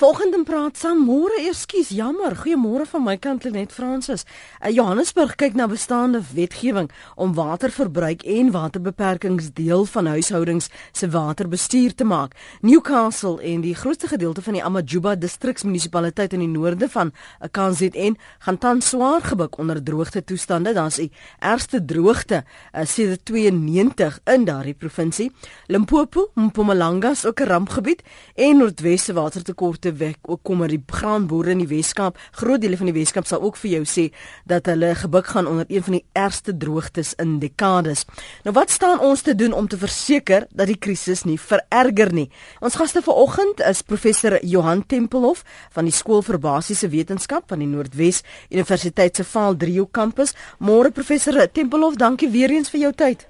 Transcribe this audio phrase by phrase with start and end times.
[0.00, 4.22] Volgende praat saam môre ekskuus jammer goeiemôre van my kant net Fransis.
[4.56, 6.86] Uh, Johannesburg kyk na bestaande wetgewing
[7.20, 12.32] om waterverbruik en waterbeperkings deel van huishoudings se waterbestuur te maak.
[12.64, 17.12] Newcastle en die grootste gedeelte van die Amajuba distriksmunisipaliteit in die noorde van
[17.52, 20.72] KZN gaan tans swaar gebuk onder droogte toestande.
[20.72, 21.10] Daar's die
[21.44, 25.28] ergste droogte uh, sedert 92 in daardie provinsie.
[25.68, 28.00] Limpopo, Mpumalanga is ook 'n rampgebied
[28.34, 32.78] en Noordwesse watertekorte te wek ook kom maar die graanboere in die Weskaap groot dele
[32.78, 34.06] van die Weskaap sal ook vir jou sê
[34.48, 38.06] dat hulle gebuk gaan onder een van die ergste droogtes in dekades.
[38.44, 42.28] Nou wat staan ons te doen om te verseker dat die krisis nie vererger nie?
[42.60, 47.70] Ons gaste vanoggend is professor Johan Tempelhof van die skool vir basiese wetenskap van die
[47.70, 50.34] Noordwes Universiteit se Vaal 3 kampus.
[50.58, 53.29] Môre professor Tempelhof, dankie weer eens vir jou tyd.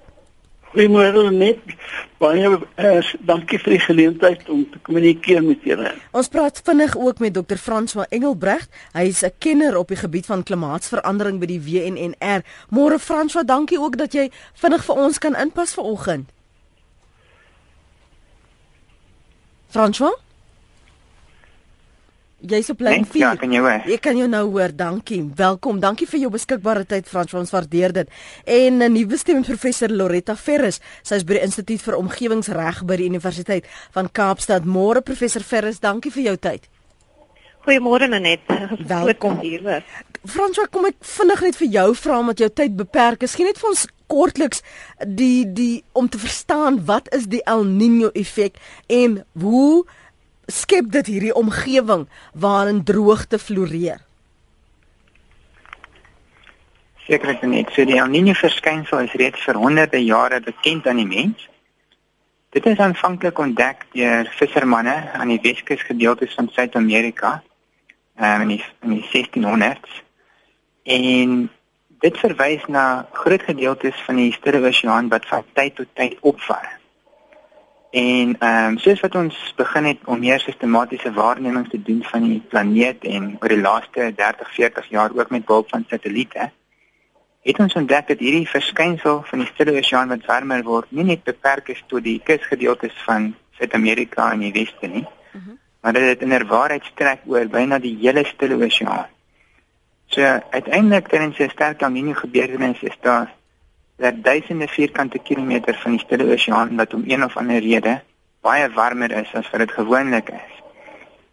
[0.71, 1.59] Goeiemôre net.
[2.21, 5.91] Baie uh, dankie vir die geleentheid om te kommunikeer met julle.
[6.15, 7.59] Ons praat vinnig ook met Dr.
[7.59, 8.69] François Engelbrecht.
[8.95, 12.45] Hy is 'n kenner op die gebied van klimaatsverandering by die WNNR.
[12.69, 16.29] Môre François, dankie ook dat jy vinnig vir ons kan inpas vanoggend.
[19.67, 20.15] François?
[22.41, 23.21] Jy's op lyn 4.
[23.21, 23.83] Ja, kan jy hoor?
[23.85, 24.71] Ek kan jou nou hoor.
[24.73, 25.19] Dankie.
[25.37, 25.77] Welkom.
[25.81, 27.35] Dankie vir jou beskikbare tyd Frans.
[27.37, 28.09] Ons waardeer dit.
[28.45, 30.79] En 'n nuwe stem professor Loretta Ferris.
[31.03, 34.65] Sy is by die Instituut vir Omgewingsreg by die Universiteit van Kaapstad.
[34.65, 36.67] Môre professor Ferris, dankie vir jou tyd.
[37.61, 38.39] Goeiemôre Net.
[38.87, 39.83] Welkom hier.
[40.25, 43.35] Frans, kom ek vinnig net vir jou vra omdat jou tyd beperk is.
[43.35, 44.61] Geen net vir ons kortliks
[45.05, 49.85] die die om te verstaan wat is die El Niño effek en hoe
[50.51, 54.01] skep dit hierdie omgewing waarin droogte floreer?
[57.07, 57.65] Sekerlik nie.
[57.73, 61.47] So die El Niño verskynsel is reeds vir honderde jare bekend aan die mens.
[62.51, 67.41] Dit is aanvanklik ontdek deur vissermanne aan die Weskus gedeeltes van Suid-Amerika
[68.19, 70.01] um, in die in die 1600s.
[70.83, 71.49] En
[72.01, 76.80] dit verwys na groot gedeeltes van die Stille Oseaan wat van tyd tot tyd opvaar.
[77.91, 82.23] En ehm um, soos wat ons begin het om meer sistematiese waarnemings te doen van
[82.23, 86.51] die planeet en oor die laaste 30, 40 jaar ook met behulp van satelliete,
[87.41, 91.23] het ons ontdek dat hierdie verskynsel van die Stille Oseaan wat warmer word, nie net
[91.23, 95.49] beperk is tot die kusgedeeltes van Suid-Amerika en die Weste nie, uh mhm.
[95.49, 95.57] -huh.
[95.81, 99.05] maar dat dit inderwaarheid strek oor byna die hele Stille Oseaan.
[100.05, 103.33] So uiteindelik tydens 'n sterk El Niño gebeurtenis is daar
[104.01, 108.01] dat duisende vierkante kilometer van die Stille Oseaan wat om een of ander rede
[108.41, 110.53] baie warmer is as wat dit gewoonlik is.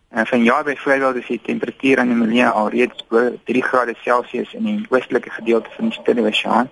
[0.08, 3.94] En van jaar byvoorbeeld is die temperatuur aan die Melia al reeds bo 3 grade
[4.02, 6.70] Celsius in die oostelike gedeelte van die Stille Oseaan.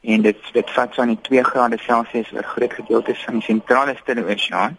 [0.00, 3.96] En dit dit vat so die 2 grade Celsius oor groot gedeeltes van die sentrale
[4.02, 4.76] Stille Oseaan.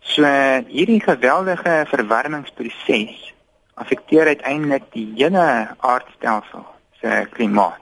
[0.00, 0.24] So
[0.68, 3.32] hierdie geweldige verwarmingsproses
[3.74, 6.66] affekteer uiteindelik die hele aardstelsel
[7.00, 7.81] se klimaat.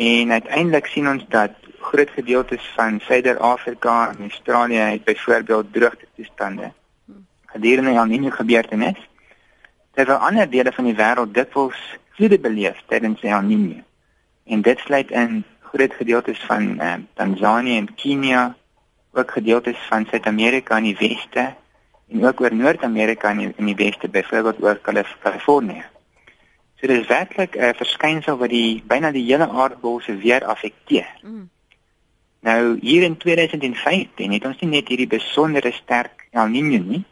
[0.00, 6.72] En uiteindelik sien ons dat groot gedeeltes van Suider-Afrika en Australië het byvoorbeeld droogte toestande.
[7.46, 9.08] Gedurende El Niño gebeurtenis
[9.92, 11.82] terwyl ander dele van die wêreld dikwels
[12.16, 13.84] vloede beleef tydens El Niño.
[14.44, 18.56] En dit sluit in groot gedeeltes van uh, Tanzanië en Kenia,
[19.12, 21.54] ook gedeeltes van Suid-Amerika in die weste
[22.08, 24.80] en ook oor Noord-Amerika in die, in die weste, byvoorbeeld oor
[25.22, 25.84] Kalifornië.
[26.80, 31.12] So dit is werklik 'n verskynsel wat die byna die hele aardbol se weer affekteer.
[31.22, 31.50] Mm.
[32.40, 37.04] Nou hier in 2015 het ons nie net hierdie besondere sterk El Niño nie,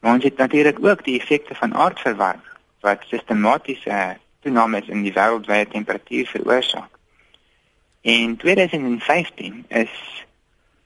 [0.00, 5.68] maar ons het natuurlik ook die effekte van aardverwarming wat sistematiese toenames in die wêreldwye
[5.68, 6.98] temperatuur veroorsaak.
[8.00, 10.24] En 2015 is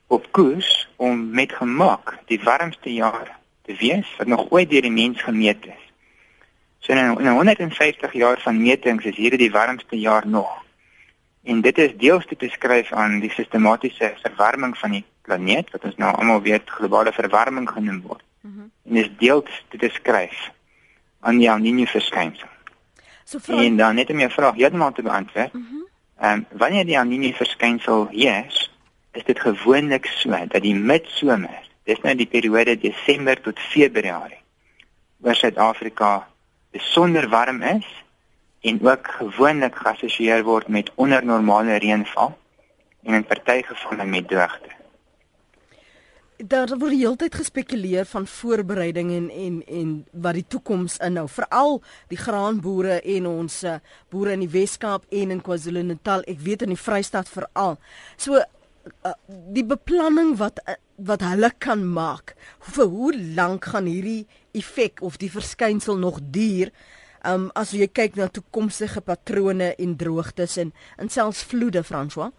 [0.06, 4.90] op koers om met gemak die warmste jaar te wees wat nog ooit deur die
[4.90, 5.83] mens gemeet is.
[6.84, 10.50] So in, in 150 jaar van metings is hierdie die warmste jaar nog.
[11.42, 15.96] En dit is deels te beskryf aan die sistematiese verwarming van die planeet wat ons
[15.96, 18.22] nou almal weet globale verwarming genoem word.
[18.40, 18.70] Mm -hmm.
[18.84, 20.50] En is deels te beskryf
[21.20, 22.48] aan die El Niño verskynsel.
[23.24, 25.52] So en dan net om jou vraag heeltemal te beantwoord.
[25.52, 25.64] Mhm.
[26.20, 28.70] Ehm mm um, wanneer die El Niño verskynsel heers,
[29.12, 34.40] is dit gewoonlik so dat die midsomer, dis nou die periode Desember tot Februarie,
[35.22, 36.26] oor Suid-Afrika
[36.74, 37.86] besonder warm is
[38.64, 42.32] en ook gewoonlik geassosieer word met ondernormale reënval
[43.04, 44.72] en in party gevalle met droogte.
[46.36, 49.92] Daar word die hele tyd gespekuleer van voorbereiding en en en
[50.26, 51.78] wat die toekoms inhou, veral
[52.10, 53.76] die graanboere en ons uh,
[54.10, 57.78] boere in die Wes-Kaap en in KwaZulu-Natal, ek weet in die Vrystaat veral.
[58.16, 59.14] So uh,
[59.54, 62.34] die beplanning wat uh, wat hulle kan maak
[62.74, 64.24] vir hoe lank gaan hierdie
[64.54, 66.70] effek of die verskynsel nog duur?
[67.24, 72.32] Um as jy kyk na toekomstige patrone en droogtes en en selfs vloede, François.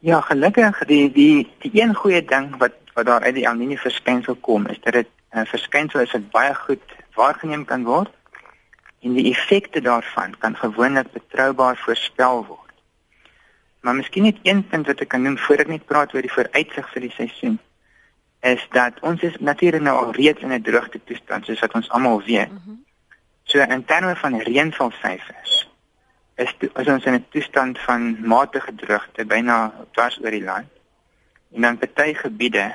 [0.00, 3.78] Ja, gelukkig die die die een goeie ding wat wat daar uit die El Niño
[3.80, 6.84] verskynsel kom, is dat dit 'n uh, verskynsel is wat baie goed
[7.14, 8.10] waargeneem kan word
[9.02, 12.72] en die effekte daarvan kan gewoonlik betroubaar voorspel word.
[13.80, 16.32] Maar miskien net een punt wat ek kan noem voor ek net praat oor die
[16.32, 17.58] vooruitsig vir die seisoen
[18.42, 21.88] is dat ons is natuurlik nou al reeds in 'n droogte toestand soos wat ons
[21.88, 22.50] almal weet.
[22.50, 22.84] Mm -hmm.
[23.42, 25.68] So in terme van reënvalsyfers
[26.34, 30.68] is as ons in 'n toestand van matige droogte byna dwars oor die land.
[31.54, 32.74] En dan party gebiede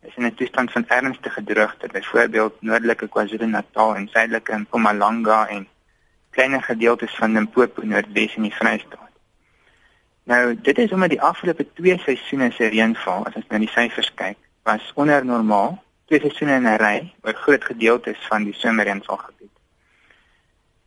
[0.00, 5.68] is in 'n toestand van ernstige droogte, byvoorbeeld noordelike KwaZulu-Natal en suidelike Mpumalanga en
[6.30, 9.10] klein gedeeltes van Limpopo noordwes in die Vrystaat.
[10.24, 14.14] Nou, dit is omdat die afgelope 2 seisoene se reënval, as ons na die syfers
[14.14, 19.50] kyk, was onder normaal, twee seisoene in 'n ry oor groot gedeeltes van die somerreënvalgebied.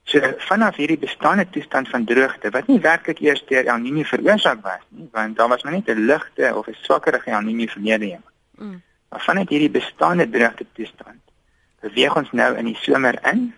[0.04, 4.62] So vanaf hierdie bestaande toestand van droogte wat nie werklik eers deur El Niño veroorsaak
[4.62, 8.08] was nie, want daar was maar net 'n ligte of 'n swakkerige El Niño verlede
[8.08, 8.32] jaar.
[8.58, 8.82] Mm.
[9.10, 11.22] Maar vanuit hierdie bestaande droogte toestand
[11.80, 13.56] beweeg ons nou in die somer in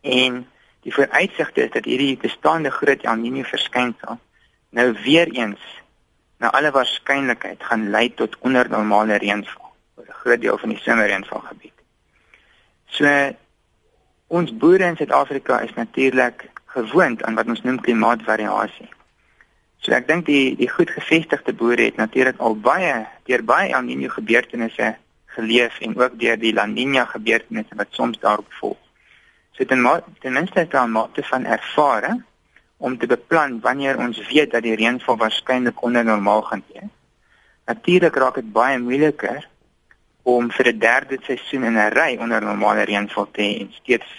[0.00, 0.46] en
[0.80, 4.18] die vooruitsigte is dat hierdie bestaande groot El Niño verskynsel
[4.70, 5.81] nou weer eens
[6.42, 11.78] na alle waarskynlikheid gaan lei tot ondernormale reënval oor 'n groot deel van die somerreënvalgebied.
[12.96, 13.06] So
[14.26, 18.90] ons boere in Suid-Afrika is natuurlik gewoond aan wat ons noem klimaatvariasie.
[19.82, 23.82] So ek dink die die goed gevestigde boere het natuurlik al baie deur baie El
[23.82, 24.96] Niño gebeurtenisse
[25.26, 28.78] geleef en ook deur die La Niña gebeurtenisse wat soms daarop volg.
[29.52, 32.22] So ten, ten minste hulle 'n mate van ervaring
[32.82, 36.90] om te beplan wanneer ons weet dat die reënval waarskynlik onder normaal gaan wees.
[37.70, 39.46] Natuurlik raak dit baie moeiliker
[40.22, 44.10] om vir 'n derde seisoen in 'n ry onder normale reënval te hê en steeds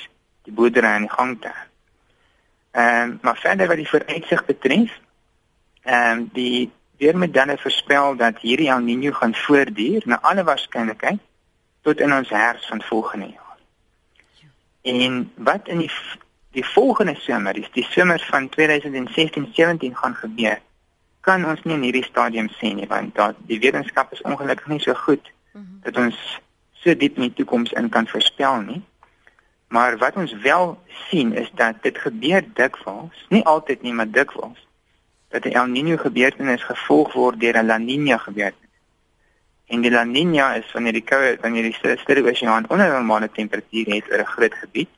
[0.43, 1.67] die boerdery aan die gang te hou.
[2.71, 4.91] Ehm um, maar verder wat die vooruitsig betref,
[5.83, 11.19] ehm um, die weermodelle voorspel dat hierdie El Niño gaan voortduur na alle waarskynlikheid
[11.81, 13.57] tot in ons herfs van volgende jaar.
[14.81, 15.91] En wat in die
[16.53, 20.59] die volgende somer, die, die somer van 2016-17 gaan gebeur,
[21.21, 24.83] kan ons nie in hierdie stadium sê nie want dat die wetenskap is ongelukkig nie
[24.83, 25.79] so goed -hmm.
[25.83, 26.17] dat ons
[26.83, 28.81] so diep in die toekoms in kan voorspel nie.
[29.73, 30.77] Maar wat ons wel
[31.09, 34.59] sien is dat dit gebeur dikwels, nie altyd nie, maar dikwels
[35.33, 38.77] dat 'n El Niño gebeurtenis gevolg word deur 'n La Niña gebeurtenis.
[39.65, 43.85] En die La Niña is wanneer die koue wanneer die sterre oseaan onder normale temperatuur
[43.85, 44.89] het oor 'n groot gebied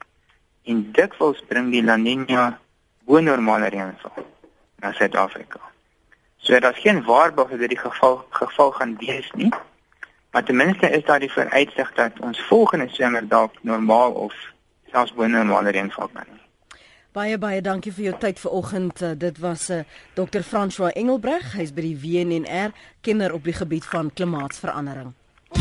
[0.65, 2.57] en dikwels bring die La Niña
[3.05, 4.25] bo normale reënval
[4.81, 5.59] na Suid-Afrika.
[6.37, 9.53] So daar's geen waarborg dat dit geval geval gaan wees nie.
[10.31, 14.33] Maar ten minste is daar die vooruitsig dat ons volgende somer dalk normaal of
[14.91, 16.41] selfs bo normale reënval kan hê.
[17.15, 19.01] Baie baie dankie vir jou tyd vanoggend.
[19.01, 19.83] Uh, dit was 'n uh,
[20.13, 20.43] Dr.
[20.43, 21.53] François Engelbreg.
[21.53, 22.71] Hy's by die WNR
[23.01, 25.13] kenner op die gebied van klimaatsverandering.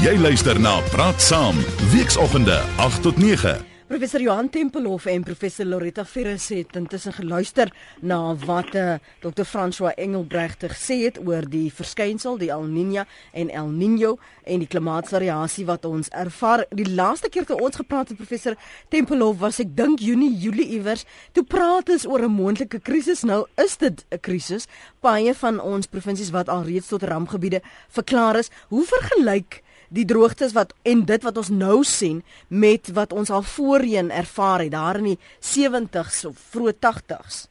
[0.03, 1.55] Jy luister na Praat Saam,
[1.93, 3.74] weekoggende 8 tot 9.
[3.87, 7.69] Professor Johan Tempelhof en professor Loretta Ferris het intussen geluister
[8.01, 9.45] na wat uh, eh, Dr.
[9.45, 13.05] François Engelbrecht gesê het oor die verskynsel, die El Niña
[13.37, 14.15] en El Niño
[14.49, 16.65] en die klimaatsvariasie wat ons ervaar.
[16.73, 18.57] Die laaste keer toe ons gepraat het professor
[18.89, 21.05] Tempelhof was ek dink Junie, Julie iewers.
[21.37, 23.21] Toe praat ons oor 'n moontlike krisis.
[23.23, 24.65] Nou is dit 'n krisis.
[25.01, 27.61] Baie van ons provinsies wat alreeds tot rampgebiede
[27.91, 28.51] verklaar is.
[28.69, 29.61] Hoe vergelyk
[29.95, 34.67] die droogtes wat en dit wat ons nou sien met wat ons al voorheen ervaar
[34.67, 37.45] het daar in die 70s of vroeë 80s.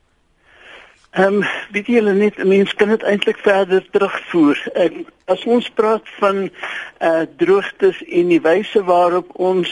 [1.14, 4.58] Ehm um, weet julle net mense kan dit eintlik verder terugvoer.
[4.74, 4.96] Ek
[5.30, 9.70] as ons praat van eh uh, droogtes en die wyse waarop ons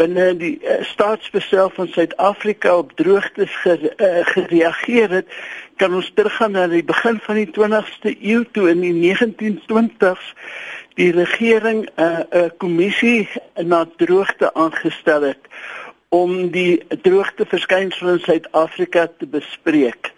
[0.00, 5.28] binne die uh, staatsbesef van Suid-Afrika op droogtes gere, uh, gereageer het,
[5.76, 10.32] kan ons teruggaan na die begin van die 20ste eeu toe in die 1920s
[10.94, 13.28] die regering 'n uh, 'n uh, kommissie
[13.64, 15.48] na droogte aangestel het
[16.08, 20.12] om die droogte verskynsel in Suid-Afrika te bespreek.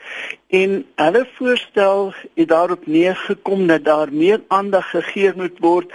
[0.49, 5.93] En hulle voorstel het daarop neergekom dat daar meer aandag gegee moet word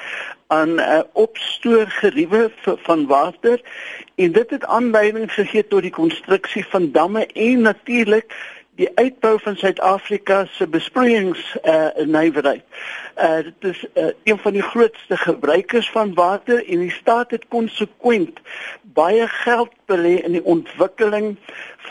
[0.47, 3.61] aan 'n uh, opstoorgeriewe van water
[4.15, 8.33] en dit het aanleiding gegee tot die konstruksie van damme en natuurlik
[8.79, 12.63] die uitbou van Suid-Afrika se besproeiings uh nywerheid.
[13.19, 17.47] Uh dit is uh, een van die grootste gebruikers van water en die staat het
[17.47, 18.39] konsekwent
[18.93, 21.37] baie geld belê in die ontwikkeling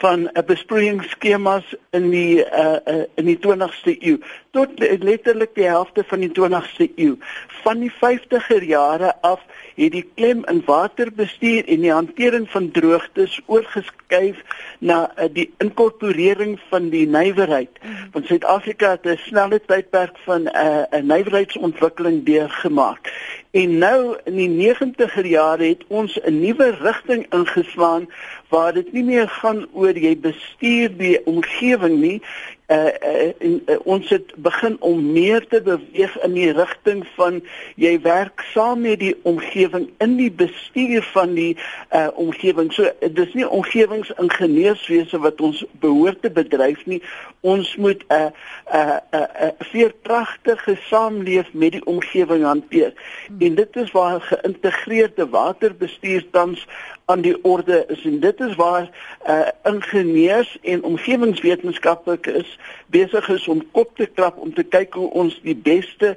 [0.00, 4.18] van 'n uh, besproeiingsskemas in die uh, uh, in die 20ste eeu
[4.50, 7.16] tot letterlik die helfte van die 20ste eeu.
[7.62, 9.42] Van die 50er jare af
[9.74, 14.40] het die klem in waterbestuur en die hantering van droogtes oorgeskuif
[14.78, 17.70] na uh, die inkorporering van die nywerheid.
[17.82, 18.10] Mhm.
[18.12, 23.12] Want Suid-Afrika het 'n snelle tydperk van 'n uh, 'n nywerheidsontwikkeling deurgemaak.
[23.50, 28.08] En nou in die 90er jare het ons 'n nuwe rigting ingeslaan
[28.48, 32.22] waar dit nie meer gaan oor jy bestuur die omgewing nie
[32.68, 37.40] uh, uh, uh, ons het begin om meer te beweeg in die rigting van
[37.80, 42.68] jy werk saam met die omgewing in die bestuur van die uh, omgewing.
[42.72, 47.00] So dis nie omgewingsingenieurswese wat ons behoort te bedryf nie.
[47.40, 52.92] Ons moet 'n uh, 'n uh, 'n uh, uh, veerkragtige saamleef met die omgewing hanteer.
[53.38, 56.66] En dit is waar geïntegreerde waterbestuur tans
[57.08, 58.88] aan die orde is en dit is waar
[59.28, 65.38] uh, ingenieurs en omgewingswetenskaplikes besig is om kop te klap om te kyk hoe ons
[65.42, 66.10] die beste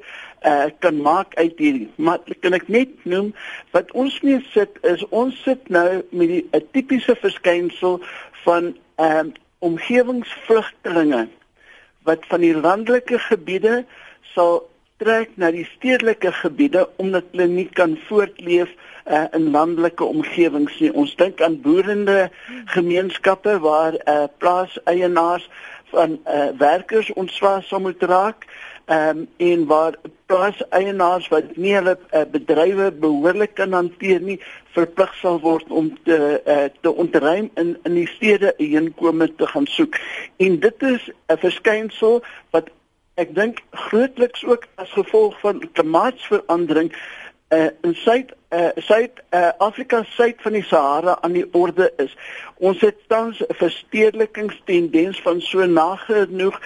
[0.44, 1.88] uh, kan maak uit hierdie.
[1.96, 3.32] Maar kan ek net noem
[3.72, 8.02] wat ons mee sit is ons sit nou met 'n tipiese verskynsel
[8.44, 9.32] van ehm um,
[9.62, 11.28] omgewingsvlugtelinge
[12.04, 13.86] wat van die landelike gebiede
[14.34, 14.66] sal
[15.02, 18.70] trek na die stedelike gebiede omdat hulle nie kan voortleef
[19.10, 20.94] uh, in landelike omgewings nie.
[20.94, 22.30] Ons dink aan boerende
[22.76, 25.50] gemeenskappe waar uh, plaaseienaars
[25.92, 28.46] van uh, werkers ontslae sou moet raak
[28.92, 34.38] um, en waar plaaseienaars wat nie hulle uh, bedrywe behoorlik kan hanteer nie
[34.76, 39.68] verplig sal word om te uh, te ontruim in in die stede heenkome te gaan
[39.68, 39.98] soek.
[40.38, 42.70] En dit is 'n verskynsel wat
[43.16, 46.94] ek dink grootliks ook as gevolg van klimaatsverandering
[47.52, 52.16] uh, in Suid uh, Suid uh, Afrika suid van die Sahara aan die orde is.
[52.58, 56.60] Ons het tans 'n verstedelingstendens van so nagenoeg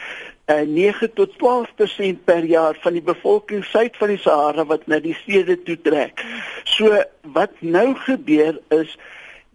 [0.45, 4.99] uh, 9 tot 12% per jaar van die bevolking suid van die Sahara wat na
[4.99, 6.21] die stede toe trek.
[6.63, 8.97] So wat nou gebeur is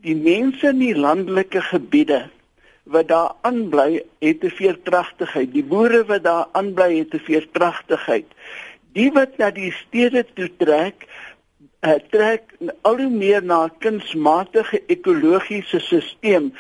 [0.03, 2.29] die mense in die landelike gebiede
[2.91, 5.53] wat daar aanbly het te veerkragtigheid.
[5.53, 8.27] Die boere wat daar aanbly het te veerkragtigheid
[8.97, 11.07] die wat na die stede toe trek
[11.87, 12.51] uh, trek
[12.89, 16.51] al hoe meer na 'n kunsmatige ekologiese stelsel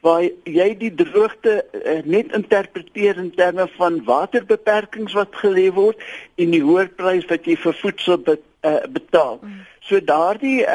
[0.00, 5.98] waar jy die droogte uh, net interpreteer in terme van waterbeperkings wat gelê word
[6.36, 9.38] en die hoë prys wat jy vir voedsel be, uh, betaal.
[9.42, 9.66] Mm.
[9.80, 10.66] So daardie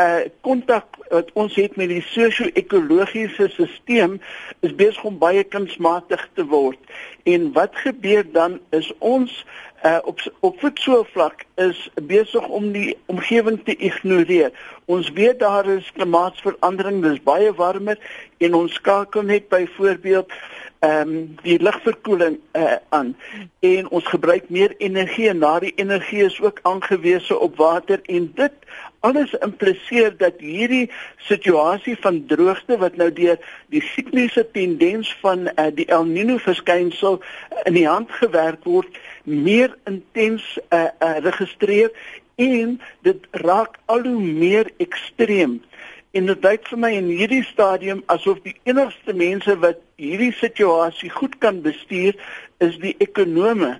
[0.42, 4.18] kontak uh, wat ons het met die sosio-ekologiese stelsel
[4.66, 6.80] is besig om baie kunsmatig te word.
[7.24, 9.46] En wat gebeur dan is ons
[9.86, 14.52] uh, op op voedselvlak is besig om die omgewing te ignoreer.
[14.86, 18.00] Ons weet daar is klimaatsverandering, dis baie warmer
[18.38, 20.34] en ons skakel net byvoorbeeld
[20.86, 23.16] ehm um, die lugverkoeling uh, aan.
[23.60, 28.52] En ons gebruik meer energie en daardie energie is ook aangewese op water en dit
[29.00, 33.38] alles impliseer dat hierdie situasie van droogte wat nou deur
[33.74, 37.22] die sikliese tendens van uh, die El Niño verskynsel
[37.64, 41.94] in die hand gewerk word meer intens uh, uh, registreer
[42.42, 45.62] en dit raak al hoe meer ekstreem
[46.16, 51.10] en dit lyk vir my in hierdie stadium asof die enigste mense wat hierdie situasie
[51.12, 52.16] goed kan bestuur
[52.64, 53.74] is die ekonome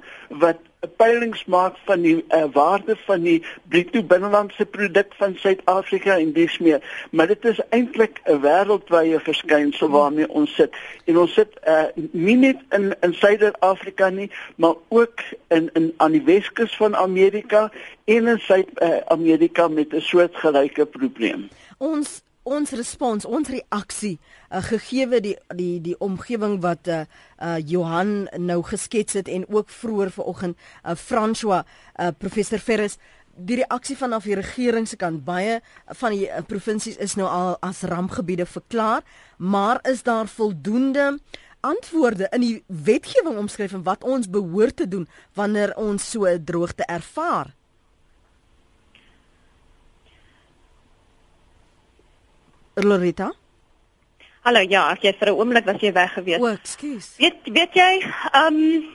[0.44, 0.60] wat
[1.00, 3.40] peilings maak van die uh, waarde van die
[3.72, 6.84] bruto binnelandse produk van Suid-Afrika en dis meer.
[7.10, 10.76] Maar dit is eintlik 'n wêreldwye verskynsel waarmee ons sit.
[11.06, 16.12] En ons sit uh, nie net in in Suider-Afrika nie maar ook in in aan
[16.12, 17.72] die Weskus van Amerika
[18.06, 24.20] en in Suid-Amerika uh, met 'n soortgelyke probleem ons ons respons, ons reaksie
[24.52, 27.06] uh, gegeewe die die die omgewing wat uh,
[27.42, 31.66] uh Johan nou geskets het en ook vroeër vanoggend uh François
[31.98, 33.00] uh professor Ferris
[33.36, 35.58] die reaksie vanaf die regering se kant baie
[36.00, 39.02] van die uh, provinsies is nou al as rampgebiede verklaar
[39.38, 41.18] maar is daar voldoende
[41.66, 46.44] antwoorde in die wetgewing omskryf en wat ons behoort te doen wanneer ons so 'n
[46.46, 47.56] droogte ervaar
[52.76, 53.32] Lorita?
[54.46, 56.42] Hallo, ja, ek het vir 'n oomblik was jy weg gewees.
[56.42, 57.16] O, ekskuus.
[57.18, 58.86] Weet weet jy, ehm um,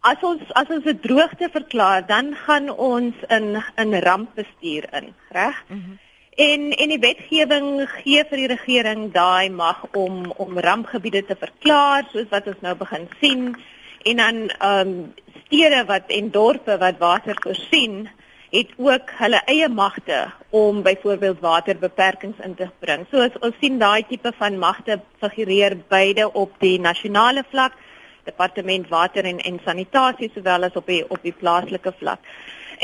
[0.00, 5.64] as ons as ons 'n droogte verklaar, dan gaan ons in in rampbestuur in, reg?
[5.68, 5.98] Mm -hmm.
[6.36, 12.08] En en die wetgewing gee vir die regering daai mag om om rampgebiede te verklaar,
[12.12, 13.56] soos wat ons nou begin sien.
[14.02, 15.14] En dan ehm um,
[15.44, 18.08] stede wat en dorpe wat water voorsien,
[18.56, 20.18] het ook hulle eie magte
[20.50, 23.04] om byvoorbeeld waterbeperkings in te bring.
[23.10, 27.76] So as ons sien daai tipe van magte figureer beide op die nasionale vlak,
[28.24, 32.24] departement water en en sanitasie sowel as op die op die plaaslike vlak.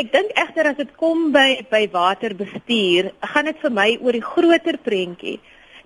[0.01, 4.29] Ek dink egter as dit kom by by waterbestuur, gaan dit vir my oor die
[4.29, 5.39] groter prentjie.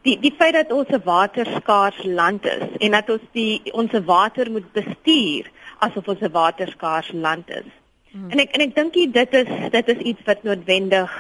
[0.07, 4.51] Die die feit dat ons 'n waterskaars land is en dat ons die ons water
[4.51, 5.51] moet bestuur
[5.81, 7.86] asof ons 'n waterskaars land is.
[8.17, 8.31] Hmm.
[8.33, 11.17] En ek en ek dink dit is dit is iets wat noodwendig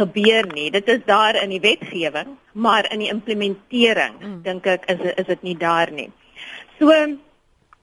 [0.00, 0.70] gebeur nie.
[0.70, 4.38] Dit is daar in die wetgewing, maar in die implementering hmm.
[4.46, 6.08] dink ek is is dit nie daar nie.
[6.78, 6.94] So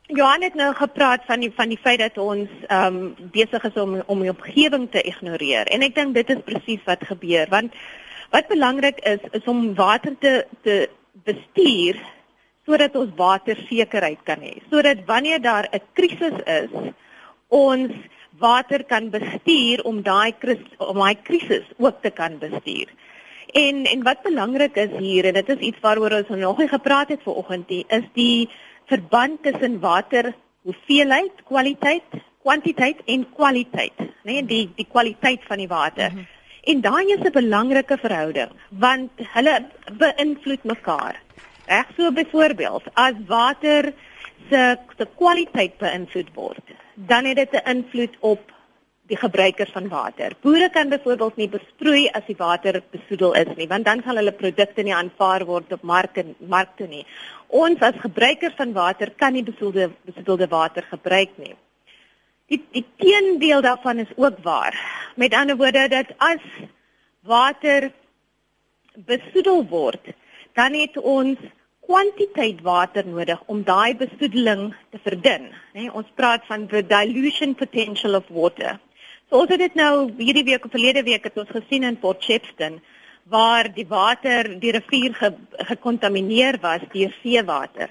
[0.08, 3.76] Johan het nou gepraat van die van die feit dat ons ehm um, besig is
[3.76, 7.76] om om die omgewing te ignoreer en ek dink dit is presies wat gebeur want
[8.32, 10.78] wat belangrik is is om water te te
[11.28, 12.00] bestuur
[12.66, 16.72] sodat ons watersekerheid kan hê sodat wanneer daar 'n krisis is
[17.48, 17.92] ons
[18.40, 20.34] water kan bestuur om daai
[20.78, 22.88] om daai krisis ook te kan bestuur.
[23.54, 27.10] En en wat belangrik is hier en dit is iets waaroor ons nog nie gepraat
[27.10, 28.50] het vanoggend nie is die
[28.86, 30.34] verband tussen water
[30.68, 34.12] hoeveelheid, kwaliteit, kwantiteit en kwaliteit, né?
[34.24, 36.12] Nee, die die kwaliteit van die water.
[36.12, 36.36] Mm -hmm.
[36.68, 39.56] En daai is 'n belangrike verhouding want hulle
[39.98, 41.16] beïnvloed mekaar.
[41.68, 43.94] Reg so byvoorbeeld, as water
[44.50, 46.67] se se kwaliteit beïnvloed word,
[47.06, 48.52] dan het dit 'n invloed op
[49.08, 50.32] die gebruikers van water.
[50.42, 54.32] Boere kan byvoorbeeld nie besproei as die water besoedel is nie, want dan sal hulle
[54.32, 55.84] produkte nie aanvaar word op
[56.40, 57.06] markte nie.
[57.48, 61.56] Ons as gebruikers van water kan nie besoedelde besoedelde water gebruik nie.
[62.48, 64.76] Die die teendeel daarvan is ook waar.
[65.16, 66.44] Met ander woorde dat as
[67.22, 67.92] water
[69.06, 70.14] besoedel word,
[70.54, 71.38] dan het ons
[71.88, 75.48] kwantiteit water nodig om daai besoedeling te verdun.
[75.74, 78.76] Nee, ons praat van the dilution potential of water.
[79.32, 82.82] So het dit nou hierdie week of verlede week het ons gesien in Port Shepstone
[83.32, 85.34] waar die water die rivier ge,
[85.72, 87.90] gekontamineer was deur seewater.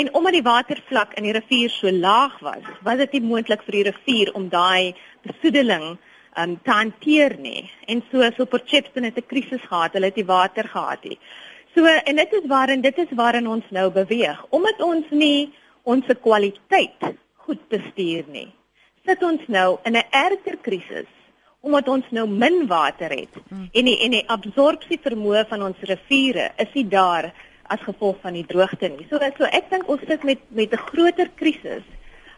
[0.00, 3.80] En omdat die watervlak in die rivier so laag was, was dit nie moontlik vir
[3.80, 4.94] die rivier om daai
[5.28, 5.90] besoedeling
[6.38, 7.66] um, te hanteer nie.
[7.88, 11.18] En so so Port Shepstone het 'n krisis gehad, hulle het die water gehad het.
[11.78, 14.44] So en dit is waarin dit is waarin ons nou beweeg.
[14.50, 15.52] Omdat ons nie
[15.86, 17.12] ons kwaliteit
[17.46, 18.48] goed bestuur nie
[19.08, 21.10] sit ons nou in 'n erger krisis
[21.60, 23.68] omdat ons nou min water het hmm.
[23.72, 27.32] en die en die absorpsie vermoë van ons riviere is nie daar
[27.74, 29.06] as gevolg van die droogte nie.
[29.10, 31.86] So so ek dink ons sit met met 'n groter krisis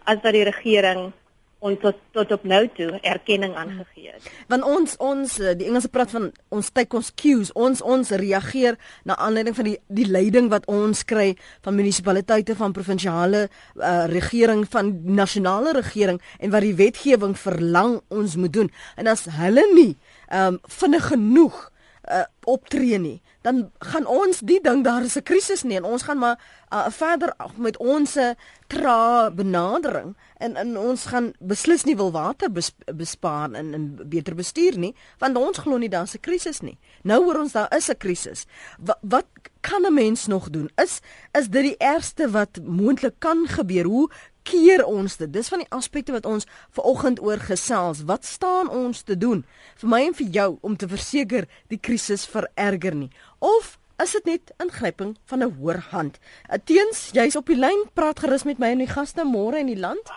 [0.04, 1.12] as wat die regering
[1.60, 4.28] ons tot tot op nou toe erkenning aangegee het.
[4.48, 8.78] Want ons ons eh, die Engelse praat van ons take ons cues, ons ons reageer
[9.08, 11.34] na aanleiding van die die leiding wat ons kry
[11.66, 18.36] van munisipaliteite van provinsiale uh, regering van nasionale regering en wat die wetgewing verlang ons
[18.40, 18.72] moet doen.
[18.96, 19.92] En as hulle nie
[20.30, 21.68] ehm um, vinnig genoeg
[22.10, 26.02] uh, optree nie, dan gaan ons die ding daar is 'n krisis nie en ons
[26.02, 26.38] gaan maar
[26.72, 28.18] uh, verder met ons
[28.66, 34.34] tra benadering en en ons gaan beslis nie wil water bes, bespaar en, en beter
[34.34, 36.78] bestuur nie want ons glo nie daar's 'n krisis nie.
[37.02, 38.46] Nou hoor ons daar is 'n krisis.
[38.78, 39.26] Wat, wat
[39.60, 40.70] kan 'n mens nog doen?
[40.76, 41.00] Is
[41.32, 43.84] is dit die ergste wat moontlik kan gebeur?
[43.84, 44.10] Hoe
[44.42, 45.32] keer ons dit.
[45.32, 48.04] Dis van die aspekte wat ons ver oggend oor gesels.
[48.06, 49.44] Wat staan ons te doen
[49.80, 53.10] vir my en vir jou om te verseker die krisis vererger nie?
[53.38, 56.18] Of is dit net ingryping van 'n hoër hand?
[56.64, 59.80] Teens, jy's op die lyn, praat gerus met my en die gaste môre in die
[59.80, 60.10] land.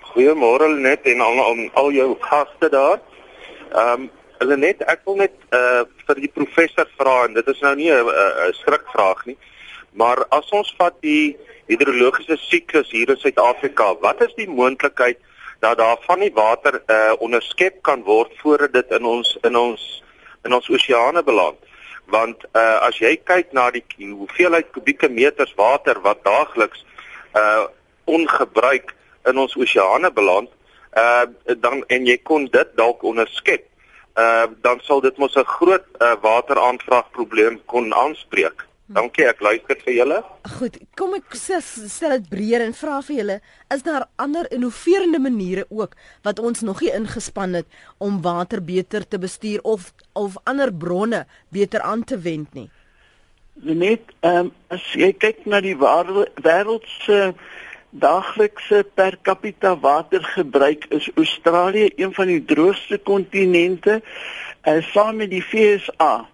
[0.00, 3.00] Goeiemôre net en al al, al jou gaste daar.
[3.72, 7.60] Ehm um, hulle net ek wil net uh vir die professor vra en dit is
[7.60, 9.38] nou nie 'n skrikvraag nie.
[9.92, 15.18] Maar as ons vat die hidrologiese siklus hier in Suid-Afrika, wat is die moontlikheid
[15.60, 19.86] dat daar van die water uh onderskep kan word voordat dit in ons in ons
[20.44, 21.58] in ons oseane beland?
[22.12, 26.84] Want uh as jy kyk na die hoeveelheid kubieke meters water wat daagliks
[27.34, 27.66] uh
[28.04, 28.94] ongebruik
[29.26, 30.52] in ons oseane beland,
[30.94, 31.24] uh
[31.58, 33.66] dan en jy kon dit dalk onderskep,
[34.14, 38.65] uh dan sal dit mos 'n groot uh, wateraanvraag probleem kon aanspreek.
[38.86, 40.16] Dankie, ek luister vir julle.
[40.60, 43.36] Goed, kom ek stel dit breër en vra vir julle,
[43.74, 47.66] is daar ander innoverende maniere ook wat ons nog nie ingespan het
[47.98, 52.68] om water beter te bestuur of of ander bronne beter aan te wend nie?
[53.66, 57.34] Net ehm um, as jy kyk na die wêreld se
[57.90, 65.42] daaglikse per capita watergebruik is Australië een van die droogste kontinente, uh, saam met die
[65.42, 66.26] VSA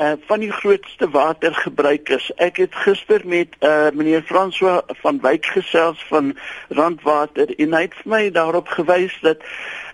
[0.00, 2.30] uh, van die grootste watergebruikers.
[2.36, 6.32] Ek het gister met uh, meneer François van Wyk gesels van
[6.68, 9.44] Randwater en hy het vir my daarop gewys dat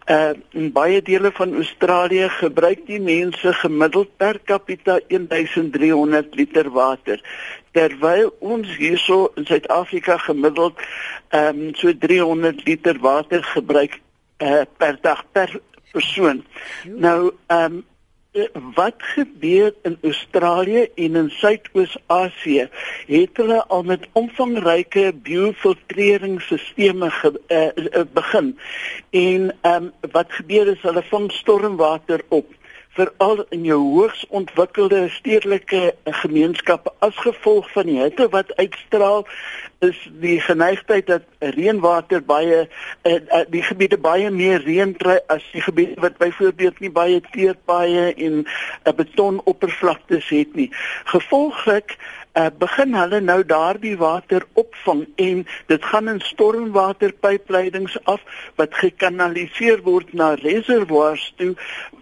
[0.07, 7.19] Uh in baie dele van Australië gebruik die mense gemiddeld per capita 1300 liter water
[7.75, 10.79] terwyl ons hierso in Suid-Afrika gemiddeld
[11.35, 13.99] ehm um, so 300 liter water gebruik
[14.39, 16.45] uh, per dag per persoon.
[16.85, 17.85] Nou ehm um,
[18.75, 22.69] wat gebeur in Australië en in Suidoos-Asië
[23.07, 28.59] het hulle al met omvangryke biofiltreringsstelsels ge, uh, begin.
[29.11, 32.47] En um, wat gebeur is hulle vang stormwater op
[32.97, 39.27] veral in jou hoogs ontwikkelde stedelike gemeenskappe as gevolg van die hitte wat uitstraal
[39.85, 41.25] is die geneigtheid dat
[41.57, 46.93] reënwater baie uh, die gebiede baie meer reën kry as die gebiede wat byvoorbeeld nie
[46.93, 48.47] baie teerpaaie en 'n
[48.89, 50.71] uh, betonoppervlaktes het nie.
[51.05, 51.97] Gevolglik
[52.37, 58.23] uh, begin hulle nou daardie water opvang en dit gaan in stormwaterpypleidings af
[58.61, 61.55] wat gekanaliseer word na reservoirs toe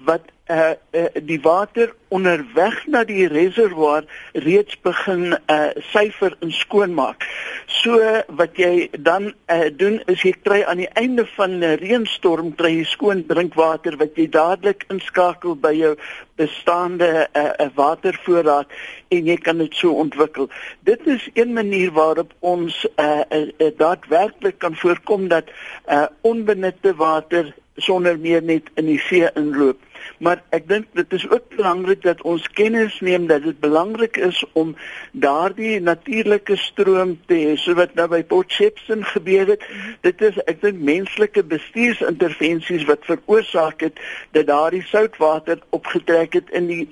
[0.05, 7.24] wat uh, uh die water onderweg na die reservoir reeds begin uh syfer en skoonmaak.
[7.67, 7.97] So
[8.29, 12.71] wat jy dan uh doen is jy kry aan die einde van 'n reënstorm kry
[12.77, 15.95] jy skoon drinkwater wat jy dadelik inskakel by jou
[16.37, 18.69] bestaande uh watervoorraad
[19.09, 20.51] en jy kan dit so ontwikkel.
[20.85, 25.49] Dit is een manier waarop ons uh, uh, uh daadwerklik kan voorkom dat
[25.89, 29.81] uh onbenutte water sonder meer net in die see inloop
[30.19, 34.45] maar ek dink dit is ook belangrik dat ons kennis neem dat dit belangrik is
[34.53, 34.75] om
[35.13, 39.65] daardie natuurlike stroom te hê so wat nou by Port Shepstone gebeur het.
[40.07, 44.01] Dit is ek dink menslike bestuursintervensies wat veroorsaak het
[44.37, 46.89] dat daardie soutwater opgetrek het in die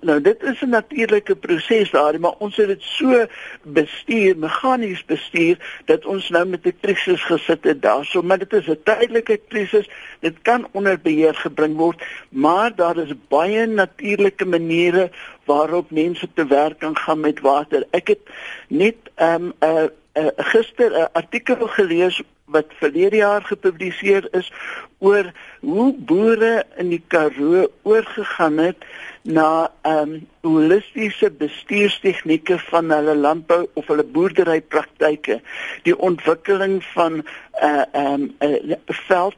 [0.00, 3.26] nou dit is 'n natuurlike proses daardie maar ons het dit so
[3.62, 8.22] bestuur meganies bestuur dat ons nou met 'n krisis gesit het daarso.
[8.22, 9.88] Maar dit is 'n tydelike krisis
[10.20, 12.02] dit kan onder beheer gebring word
[12.36, 15.10] maar daar is baie natuurlike maniere
[15.44, 17.86] waarop mense te werk kan gaan met water.
[17.90, 18.32] Ek het
[18.68, 19.84] net ehm um, 'n uh,
[20.22, 24.52] uh, gister 'n artikel gelees wat verlede jaar gepubliseer is
[24.98, 28.84] oor hoe boere in die Karoo oorgegaan het
[29.22, 35.40] na ehm um, holistiese bestuurstegnieke van hulle landbou of hulle boerderypraktyke.
[35.82, 37.24] Die ontwikkeling van 'n
[37.62, 39.36] uh, ehm um, uh, veld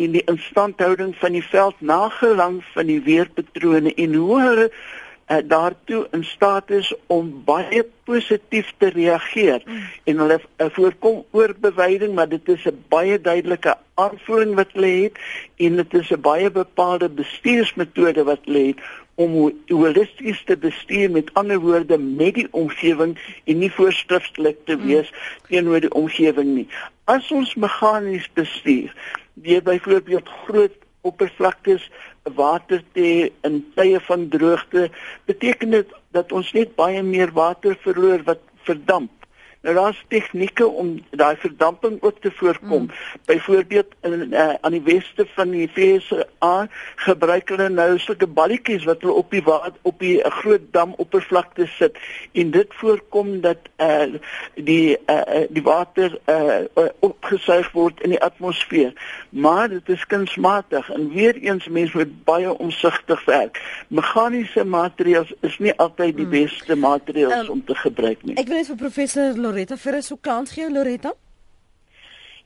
[0.00, 6.06] en die instandhouding van die veld nagelang van die weerpatrone en hoe hulle uh, daartoe
[6.16, 9.82] in staat is om baie positief te reageer mm.
[10.12, 15.20] en hulle uh, voorkom oorbeweiding maar dit is 'n baie duidelike aanvoeling wat hulle het
[15.56, 18.82] en dit is 'n baie bepaalde bestuursmetode wat hulle het
[19.20, 24.86] om holisties te bestuur met ander woorde met die omgewing en nie voorskrifklik te mm.
[24.86, 25.48] wees mm.
[25.48, 26.68] teenoor die omgewing nie.
[27.04, 28.94] As ons meganies bestuur,
[29.42, 31.90] deur byvoorbeeld groot oppervlaktes
[32.36, 34.90] water te in tye van droogte
[35.24, 39.19] beteken dit dat ons net baie meer water verloor wat verdamp
[39.62, 42.82] Nou daar's tegnieke om daai verdamping ook te voorkom.
[42.82, 42.90] Mm.
[43.24, 49.04] Byvoorbeeld in uh, aan die weste van die VSA gebruik hulle nou sulke balletjies wat
[49.04, 51.98] hulle op die water op die uh, groot dam oppervlakte sit
[52.32, 54.08] en dit voorkom dat uh,
[54.54, 58.96] die uh, die water uh, opgesuig word in die atmosfeer.
[59.28, 63.60] Maar dit is kunsmatig en weer eens mense moet baie omsigtig werk.
[63.88, 66.30] Meganiese materiaal is nie altyd die mm.
[66.30, 68.40] beste materiaal um, om te gebruik nie.
[68.40, 71.12] Ek wil net vir professor Loretta 'n so kans gee Loretta?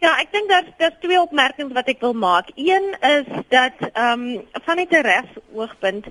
[0.01, 2.49] Ja, ek dink dat daar's twee opmerkings wat ek wil maak.
[2.55, 6.07] Een is dat ehm um, van 'n regoogpunt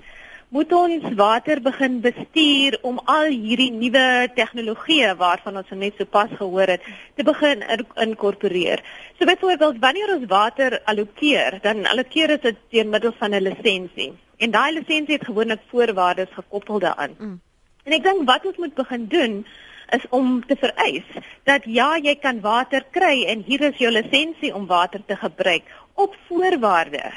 [0.48, 6.30] moet ons water begin bestuur om al hierdie nuwe tegnologieë waarvan ons net so pas
[6.30, 6.82] gehoor het
[7.16, 7.64] te begin
[7.96, 8.82] inkorporeer.
[9.18, 14.12] So byvoorbeeld wanneer ons water allokeer, dan allokeer ons dit deur middel van 'n lisensie.
[14.36, 17.14] En daai lisensie het gewoonlik voorwaardes gekoppel daaraan.
[17.18, 17.40] Mm.
[17.84, 19.46] En ek dink wat ons moet begin doen
[19.96, 21.06] is om te vereis
[21.48, 25.70] dat ja, jy kan water kry en hier is jou lisensie om water te gebruik
[25.94, 27.12] op voorwaarde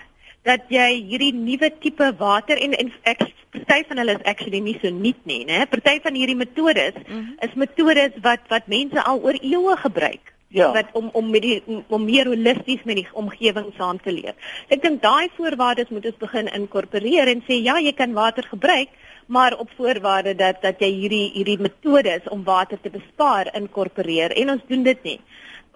[0.48, 3.26] dat jy hierdie nuwe tipe water en en ek
[3.58, 5.66] party van hulle is actually nie so nuut nie, né?
[5.72, 7.36] Party van hierdie metodes mm -hmm.
[7.48, 10.34] is metodes wat wat mense al oor eeue gebruik.
[10.50, 10.72] Ja.
[10.72, 14.36] wat om om met die om meer holisties met die omgewing saam te leef.
[14.68, 18.88] Ek dink daai voorwaardes moet ons begin inkorporeer en sê ja, jy kan water gebruik,
[19.28, 24.56] maar op voorwaarde dat dat jy hierdie hierdie metodes om water te bespaar inkorporeer en
[24.56, 25.20] ons doen dit nie.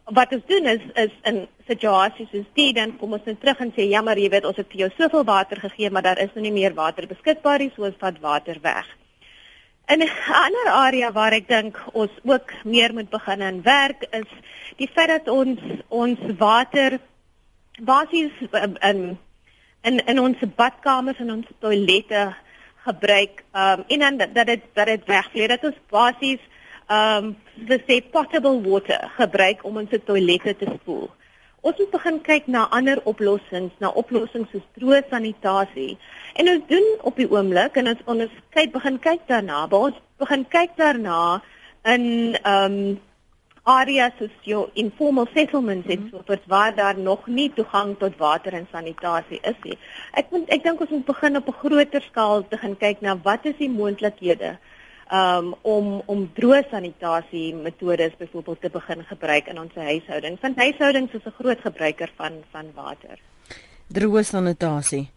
[0.06, 3.74] Wat ons doen is is in situasies soos die dan kom ons net terug en
[3.76, 6.34] sê ja maar jy weet ons het vir jou soveel water gegee maar daar is
[6.36, 8.88] nou nie meer water beskikbaar nie so ons vat water weg.
[9.92, 10.10] In 'n
[10.46, 14.30] ander area waar ek dink ons ook meer moet begin aan werk is
[14.78, 15.60] die feit dat ons
[15.90, 17.00] ons water
[17.80, 19.18] basies um, in
[19.84, 22.36] in in ons badkamers en ons toilette
[22.86, 26.44] gebruik um en dan dat dit dat dit wegvlei dat ons basies
[26.90, 31.10] um dis sê potable water gebruik om ons toilette te spoel.
[31.62, 35.94] Ons moet begin kyk na ander oplossings, na oplossings soos droë sanitasie.
[36.34, 40.00] En ons doen op die oomblik en ons ons kyk begin kyk daarna, maar ons
[40.24, 41.22] begin kyk daarna
[41.86, 42.06] in
[42.46, 42.78] um
[43.64, 48.54] areas soos jou informal settlements en so voort waar daar nog nie toegang tot water
[48.54, 49.78] en sanitasie is nie.
[50.18, 53.16] Ek moet ek dink ons moet begin op 'n groter skaal te gaan kyk na
[53.24, 54.58] wat is die moontlikhede
[55.12, 60.42] um om om droë sanitasie metodes byvoorbeeld te begin gebruik in ons huishoudings.
[60.42, 63.20] Want huishoudings is 'n groot gebruiker van van water.
[63.88, 65.10] Droë sanitasie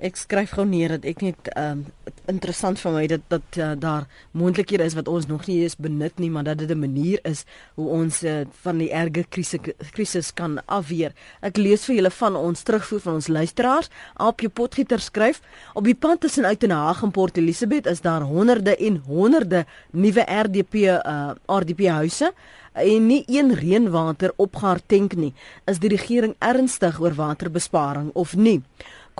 [0.00, 1.82] ek skryf gou neer dat ek net um,
[2.30, 6.16] interessant vir my dat dat uh, daar moontlikhede is wat ons nog nie eens benut
[6.18, 7.44] nie, maar dat dit 'n manier is
[7.76, 9.60] hoe ons uh, van die erge krisis
[9.92, 11.12] krisis kan afweer.
[11.42, 13.90] Ek lees vir julle van ons terugvoer van ons luisteraars.
[14.16, 15.40] Op jou potgieter skryf
[15.74, 20.74] op die pad tussen Uitenhaag en Port Elizabeth is daar honderde en honderde nuwe RDP
[20.74, 22.32] uh, RDP huise
[22.72, 25.32] en nie een reënwater opgaar tank nie.
[25.66, 28.60] Is die regering ernstig oor waterbesparing of nie?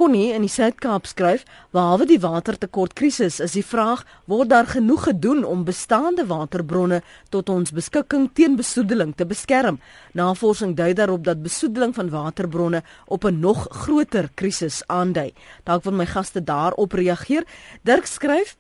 [0.01, 1.43] Connie in die Suid-Kaap skryf,
[1.77, 4.01] behalwe die watertekort krisis, is die vraag:
[4.33, 9.77] word daar genoeg gedoen om bestaande waterbronne tot ons beskikking teen besoedeling te beskerm?
[10.17, 12.81] Navorsing dui daarop dat besoedeling van waterbronne
[13.13, 15.35] op 'n nog groter krisis aandui.
[15.65, 17.45] Dalk wil my gaste daarop reageer.
[17.85, 18.57] Dirk skryf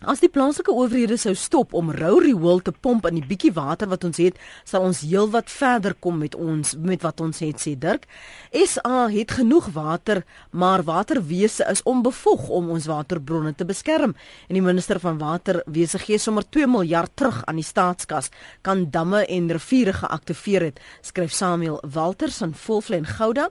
[0.00, 3.90] As die plaaslike owerhede sou stop om rou riool te pomp in die bietjie water
[3.90, 7.74] wat ons het, sal ons heelwat verder kom met ons met wat ons het sê
[7.76, 8.06] Dirk.
[8.48, 10.22] SA het genoeg water,
[10.56, 14.16] maar waterwese is onbevog om ons waterbronne te beskerm.
[14.48, 18.32] En die minister van waterwese gee sommer 2 miljard terug aan die staatskas
[18.64, 23.50] kan damme en riviere geaktiveer het, skryf Samuel Walters van Volflen Gouda.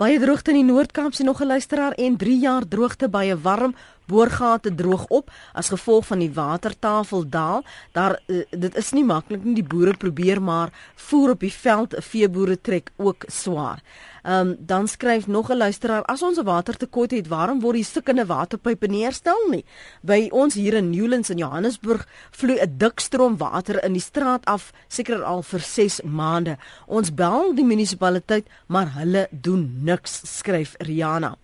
[0.00, 3.76] Baie droogte in die Noord-Kaap sien nog 'n luisteraar en 3 jaar droogte baie warm
[4.10, 7.64] boorgate droog op as gevolg van die watertafel daal.
[7.96, 10.74] Daar uh, dit is nie maklik nie die boere probeer maar
[11.08, 13.82] voer op die veld veeboere trek ook swaar.
[14.22, 17.84] Ehm um, dan skryf nog 'n luisteraar as ons 'n watertekort het, waarom word die
[17.84, 19.64] stukkende waterpype nie herstel nie?
[20.00, 24.44] By ons hier in Newlands in Johannesburg vloei 'n dik stroom water in die straat
[24.44, 26.56] af seker al vir 6 maande.
[26.86, 31.36] Ons bel die munisipaliteit, maar hulle doen niks, skryf Riana.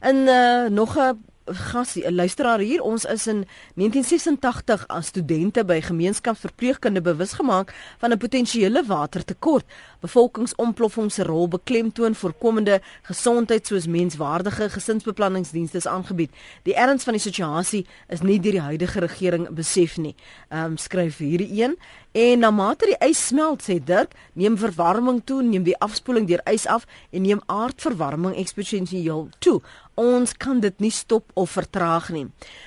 [0.00, 2.82] En uh, nog 'n gasie, 'n luisteraar hier.
[2.82, 9.64] Ons is in 1986 as studente by gemeenskapsverpleegkunde bewus gemaak van 'n potensiële watertekort.
[10.00, 16.30] Bevolkingsontploffing se rol beklemtoon voorkomende gesondheid soos menswaardige gesinsbeplanningsdienste aangebied.
[16.62, 20.14] Die erns van die situasie is nie deur die huidige regering besef nie.
[20.48, 21.76] Ehm um, skryf hierdie een
[22.12, 26.40] En na mate die ys smelt, sê Dirk, neem verwarming toe, neem die afspoeling deur
[26.50, 26.82] ys af
[27.14, 29.60] en neem aardverwarming eksponensieel toe.
[29.94, 32.24] Ons kan dit nie stop of vertraag nie.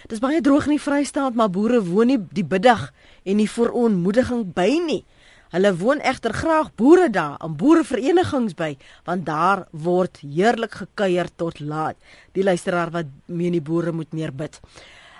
[0.07, 2.93] Dis baie droog in die Vrystaat, maar boere woon nie die biddag
[3.27, 5.01] en nie vir onmoediging by nie.
[5.53, 8.71] Hulle woon egter graag boere daar, in boereverenigings by,
[9.05, 11.99] want daar word heerlik gekuier tot laat.
[12.33, 14.57] Die luisteraar wat meen die boere moet meer bid.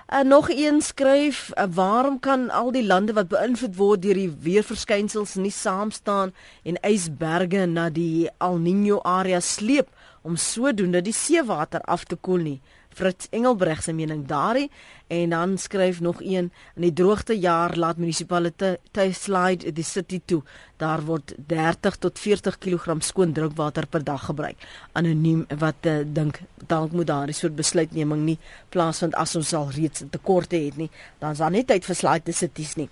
[0.10, 4.34] En nog een skryf, uh, waarom kan al die lande wat beïnvloed word deur die
[4.48, 6.34] weerverskynsels nie saam staan
[6.66, 9.90] en ysberge na die El Niño area sleep
[10.22, 12.60] om sodoende die seewater af te koel nie?
[12.94, 14.70] Fritz Engelbreg se mening daarin
[15.08, 20.42] en dan skryf nog een in die droogte jaar laat munisipaliteite slide die city toe.
[20.78, 24.58] Daar word 30 tot 40 kg skoon drinkwater per dag gebruik.
[24.92, 28.38] Anoniem wat uh, dink dalk moet daar 'n soort besluitneming nie
[28.70, 30.90] plaasvind as ons al reeds tekorte het nie.
[31.20, 32.90] Dan is daar net tyd vir slide cities nie.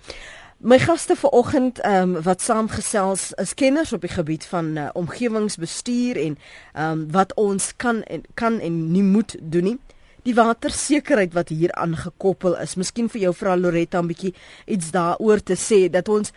[0.62, 6.16] My gaste vanoggend ehm um, wat saamgesels is kenners op die gebied van uh, omgewingsbestuur
[6.16, 6.38] en
[6.72, 9.78] ehm um, wat ons kan en kan en nie moet doen nie
[10.22, 12.76] die watersekerheid wat hier aangekoppel is.
[12.76, 14.34] Miskien vir jou vrou Loretta 'n bietjie
[14.66, 16.32] iets daaroor te sê dat ons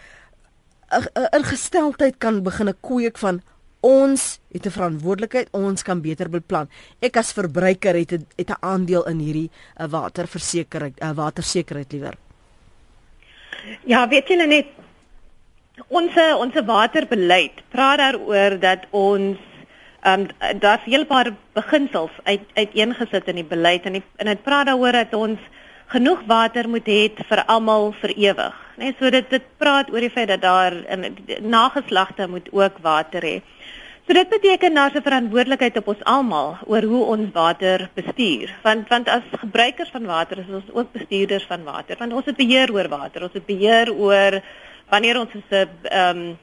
[0.92, 3.42] 'n ingesteldheid kan begin kweek van
[3.82, 6.70] ons het 'n verantwoordelikheid, ons kan beter beplan.
[7.02, 12.18] Ek as verbruiker het 'n het 'n aandeel in hierdie uh, waterversekerheid, uh, watersekerheid liewer.
[13.86, 14.66] Ja, weet julle net
[15.88, 19.38] ons ons waterbeleid praat daaroor dat ons
[20.06, 24.26] Ehm um, daar's 'n hele paar beginsels uit uiteengesit in die beleid en die, en
[24.26, 25.40] dit praat daaroor dat ons
[25.86, 28.56] genoeg water moet hê vir almal vir ewig.
[28.78, 33.22] Net so dit dit praat oor die feit dat daar in nageslagte moet ook water
[33.22, 33.42] hê.
[34.06, 38.56] So dit beteken daar's 'n verantwoordelikheid op ons almal oor hoe ons water bestuur.
[38.62, 41.98] Want want as gebruikers van water is ons ook bestuurders van water.
[41.98, 43.24] Want ons het beheer oor water.
[43.24, 44.42] Ons het beheer oor
[44.90, 46.38] wanneer ons 'n ehm um,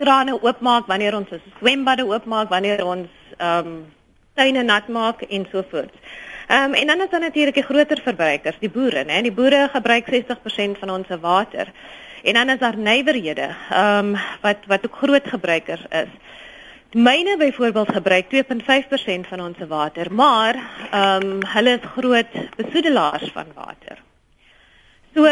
[0.00, 3.08] krane oopmaak, wanneer ons ons swembade oopmaak, wanneer ons
[3.38, 3.80] ehm um,
[4.38, 5.94] tuine nat maak en so voort.
[6.48, 9.20] Ehm um, en dan is daar natuurlik die groter verbruikers, die boere, né?
[9.22, 11.72] Die boere gebruik 60% van ons water.
[12.22, 16.12] En dan is daar nywerhede, ehm um, wat wat ook groot gebruikers is.
[16.92, 20.54] Myne byvoorbeeld gebruik 2.5% van ons water, maar
[20.90, 24.09] ehm um, hulle is groot besoedelaars van water.
[25.14, 25.26] So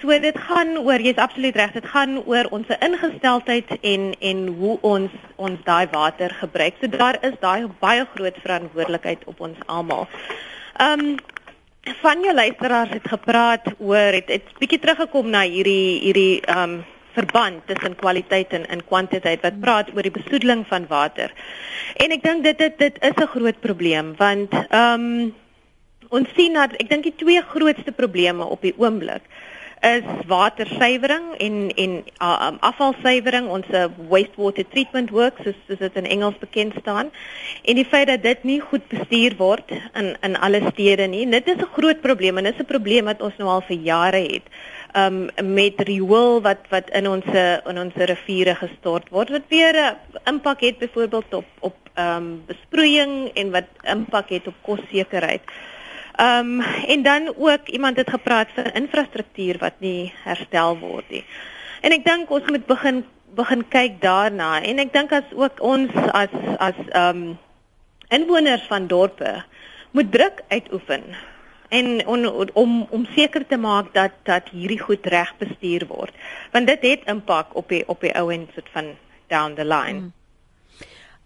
[0.00, 4.76] so dit gaan oor jy's absoluut reg, dit gaan oor ons ingesteldheid en en hoe
[4.80, 6.78] ons ons daai water gebruik.
[6.80, 10.06] So daar is daai baie groot verantwoordelikheid op ons almal.
[10.80, 11.18] Ehm um,
[12.00, 16.78] van jou luisteraars het gepraat oor het het bietjie teruggekom na hierdie hierdie ehm um,
[17.18, 21.32] verband tussen kwaliteit en en kwantiteit wat praat oor die besoedeling van water.
[21.96, 25.34] En ek dink dit dit dit is 'n groot probleem want ehm um,
[26.08, 29.22] ons sien dat ek dink die twee grootste probleme op die oomblik
[29.80, 31.92] is watersuiwering en en
[32.22, 33.48] uh, um, afvalsuiwering.
[33.48, 37.10] Ons uh, wastewater treatment works soos, soos dit in Engels bekend staan.
[37.62, 41.26] En die feit dat dit nie goed bestuur word in in alle stede nie.
[41.30, 43.76] Dit is 'n groot probleem en dit is 'n probleem wat ons nou al vir
[43.76, 44.46] jare het
[44.96, 47.26] um met riool wat wat in ons
[47.66, 53.30] in ons riviere gestort word wat weer 'n impak het byvoorbeeld op op um besproeiing
[53.34, 55.42] en wat impak het op kossekerheid.
[56.18, 61.24] Ehm um, en dan ook iemand het gepraat van infrastruktuur wat nie herstel word nie.
[61.80, 63.04] En ek dink ons moet begin
[63.38, 67.38] begin kyk daarna en ek dink as ook ons as as ehm um,
[68.08, 69.44] inwoners van dorpe
[69.90, 71.04] moet druk uitoefen
[71.68, 76.14] en on, om om seker te maak dat dat hierdie goed reg bestuur word
[76.50, 78.96] want dit het impak op die op die ouens soort van
[79.28, 80.00] down the line.
[80.00, 80.17] Mm.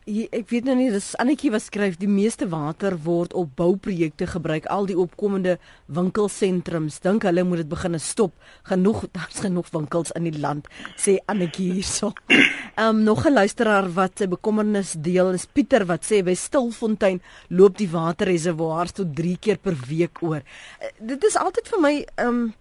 [0.03, 4.27] Ja, ek weet nou nie dis Annetjie wat skryf die meeste water word op bouprojekte
[4.33, 8.35] gebruik al die opkomende winkelsentrums dink hulle moet dit begin stop
[8.67, 10.67] genoeg daar's genoeg winkels in die land
[10.99, 12.11] sê Annetjie hierso.
[12.35, 17.23] Ehm um, nog 'n luisteraar wat sy bekommernis deel is Pieter wat sê by Stilfontein
[17.51, 20.43] loop die waterreservoirs tot 3 keer per week oor.
[20.83, 22.55] Uh, dit is altyd vir my ehm um,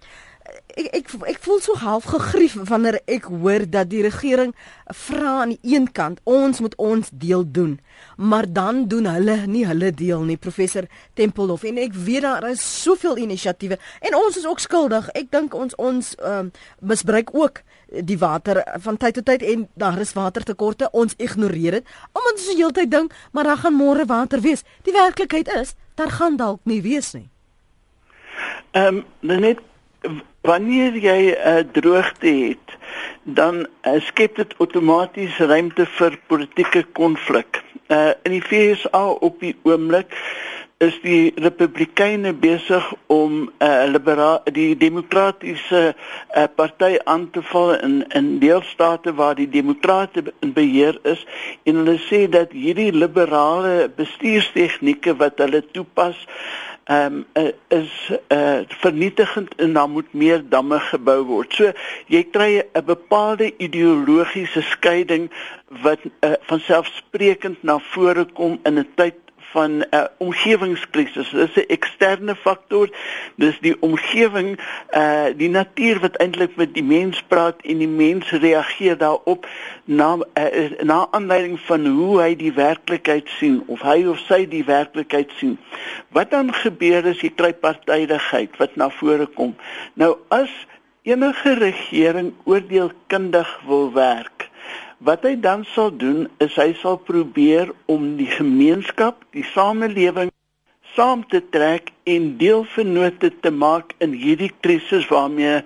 [0.77, 4.53] ek ek ek voel so half gegrief wanneer ek hoor dat die regering
[4.95, 7.79] vra aan die een kant ons moet ons deel doen.
[8.17, 11.63] Maar dan doen hulle nie hulle deel nie professor Tempelhof.
[11.63, 15.10] En ek weet daar is soveel inisiatiewe en ons is ook skuldig.
[15.17, 19.99] Ek dink ons ons um, misbruik ook die water van tyd tot tyd en daar
[19.99, 20.89] is watertekorte.
[20.91, 24.63] Ons ignoreer dit omdat ons die hele tyd dink maar daar gaan môre water wees.
[24.88, 27.27] Die werklikheid is daar gaan dalk nie wees nie.
[28.71, 29.60] Ehm um, net
[30.41, 32.77] wanneer jy 'n uh, droogte het,
[33.23, 37.63] dan uh, skep dit outomaties ruimte vir politieke konflik.
[37.87, 40.13] Uh, in die FSA op die oomblik
[40.81, 47.75] is die republikeine besig om 'n uh, liberaal die demokratiese uh, party aan te val
[47.77, 51.25] in in deelstate waar die demokrate in beheer is
[51.63, 56.25] en hulle sê dat hierdie liberale bestuurstegnieke wat hulle toepas
[56.83, 61.53] ehm um, is uh vernietigend en dan moet meer damme gebou word.
[61.53, 61.71] So
[62.07, 65.29] jy kry 'n bepaalde ideologiese skeiding
[65.81, 69.20] wat uh, van selfsprekend na vore kom in 'n tyd
[69.51, 71.29] van 'n uh, omgewingskrisis.
[71.29, 72.89] Dit is 'n eksterne faktor.
[73.35, 74.59] Dis die omgewing,
[74.95, 79.47] uh die natuur wat eintlik met die mens praat en die mens reageer daarop
[79.85, 84.65] na uh, na aanleiding van hoe hy die werklikheid sien of hy of sy die
[84.65, 85.57] werklikheid sien.
[86.09, 89.55] Wat dan gebeur is jy kry partydigheid wat na vore kom.
[89.93, 90.51] Nou as
[91.03, 94.40] enige regering oordeelkundig wil werk
[95.01, 100.29] Wat hy dan sal doen is hy sal probeer om die gemeenskap, die samelewing
[100.93, 105.63] saam te trek en deelvennote te maak in hierdie krisis waarmee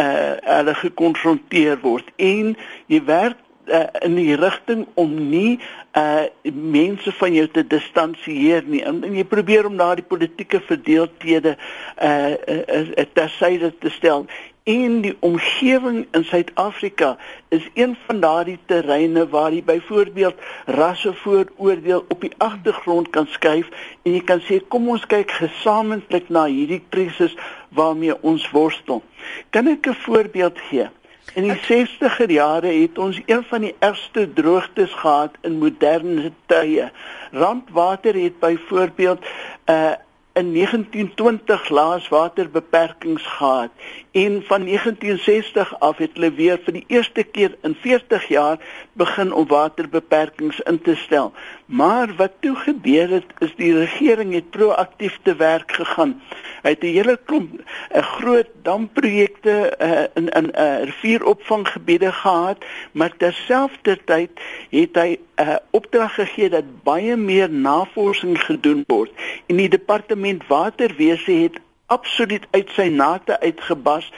[0.00, 2.08] uh hulle gekonfronteer word.
[2.16, 2.54] En
[2.88, 3.36] jy werk
[3.68, 5.58] uh, in die rigting om nie
[5.98, 11.56] uh mense van jou te distansieer nie en, en jy probeer om daardie politieke verdeeldhede
[11.56, 12.60] uh, uh,
[12.96, 14.24] uh tersyde te stel
[14.62, 17.16] en die omgewing in Suid-Afrika
[17.48, 20.34] is een van daardie terreine waar jy byvoorbeeld
[20.66, 23.68] rasse vooroordeel op die agtergrond kan skuif
[24.02, 27.36] en jy kan sê kom ons kyk gesamentlik na hierdie krisis
[27.68, 29.02] waarmee ons worstel.
[29.50, 30.88] Kan ek 'n voorbeeld gee?
[31.34, 36.90] In die 60er jare het ons een van die ergste droogtes gehad in moderne tye.
[37.30, 39.20] Randwater het byvoorbeeld
[39.66, 39.92] uh
[40.32, 43.70] in 1920 laaswaterbeperkings gehad
[44.10, 48.58] en van 1960 af het hulle weer vir die eerste keer in 40 jaar
[48.92, 51.32] begin om waterbeperkings in te stel.
[51.66, 56.22] Maar wat toe gebeur het is die regering het proaktief te werk gegaan.
[56.62, 57.50] Hy het 'n hele klomp
[57.94, 62.58] 'n groot damprojekte uh, in in 'n uh, rivieropvanggebiede gehad,
[62.92, 64.30] maar terselfdertyd
[64.70, 69.10] het hy 'n uh, opdrag gegee dat baie meer navorsing gedoen word
[69.46, 74.12] en die departement waterwese het absoluut uit sy nate uitgebas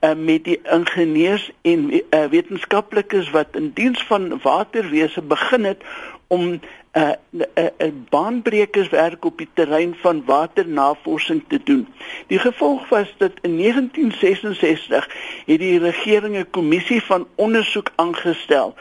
[0.00, 5.84] uh, met die ingenieurs en uh, wetenskaplikes wat in diens van waterwese begin het
[6.26, 6.60] om 'n
[6.92, 11.88] uh, uh, uh, baanbrekerswerk op die terrein van waternavorsing te doen.
[12.26, 15.08] Die gevolg was dat in 1966
[15.46, 18.74] het die regering 'n kommissie van ondersoek aangestel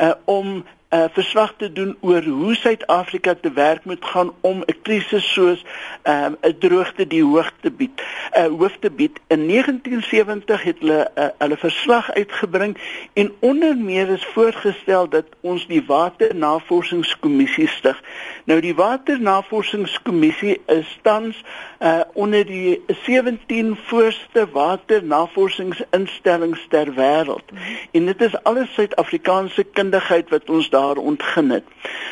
[0.00, 0.64] uh, om
[0.94, 5.64] uh, verslag te doen oor hoe Suid-Afrika te werk moet gaan om 'n krisis soos
[6.02, 8.00] 'n um, 'n droogte die hoog te bied.
[8.00, 8.04] 'n
[8.40, 9.20] uh, hoof te bied.
[9.26, 12.78] In 1970 het hulle uh, hulle verslag uitgebring
[13.12, 18.02] en onder meer is voorgestel dat ons die Waternavorsingskommissie stig.
[18.44, 21.44] Nou die Waternavorsingskommissie is tans
[21.80, 27.50] uh, onder die 17 voorste waternavorsingsinstellings ter wêreld.
[27.50, 27.58] -hmm.
[27.90, 31.64] En dit is alles Suid-Afrikaanse kundigheid wat ons daar daar ontgin het.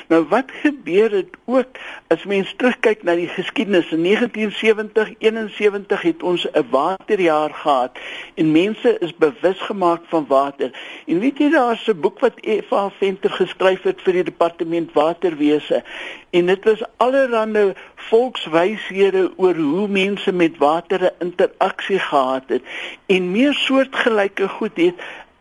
[0.08, 6.22] Nou wat gebeur het ook as mens terugkyk na die geskiedenis in 1970 71 het
[6.22, 7.98] ons 'n waterjaar gehad
[8.34, 10.70] en mense is bewus gemaak van water.
[11.06, 15.84] En weet jy daar's 'n boek wat Eva Venter geskryf het vir die departement waterwese
[16.30, 22.62] en dit was allerlei volkswyshede oor hoe mense met water 'n interaksie gehad het
[23.06, 24.94] en meer soortgelyke goed het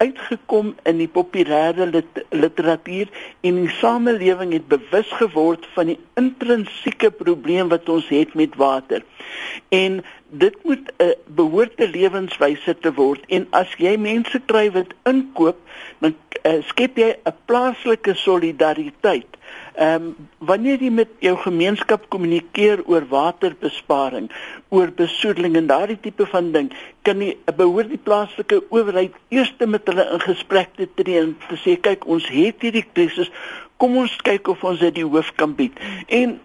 [0.03, 3.09] uitgekom in die populêre lit literatuur
[3.47, 9.05] en die samelewing het bewus geword van die intrinsieke probleem wat ons het met water.
[9.69, 10.01] En
[10.43, 15.57] dit moet 'n behoorte lewenswyse te word en as jy mense kry wat inkoop,
[15.99, 19.37] dan uh, skep jy 'n plaaslike solidariteit.
[19.75, 24.27] Ehm um, wanneer jy met jou gemeenskap kommunikeer oor waterbesparing,
[24.69, 26.71] oor besoedeling en daardie tipe van ding,
[27.07, 31.59] kan jy behoort die plaaslike owerheid eers met hulle in gesprek te tree en te
[31.63, 33.31] sê kyk ons het hierdie krisis,
[33.77, 35.79] kom ons kyk of ons dit die hoof kan bied.
[36.07, 36.39] En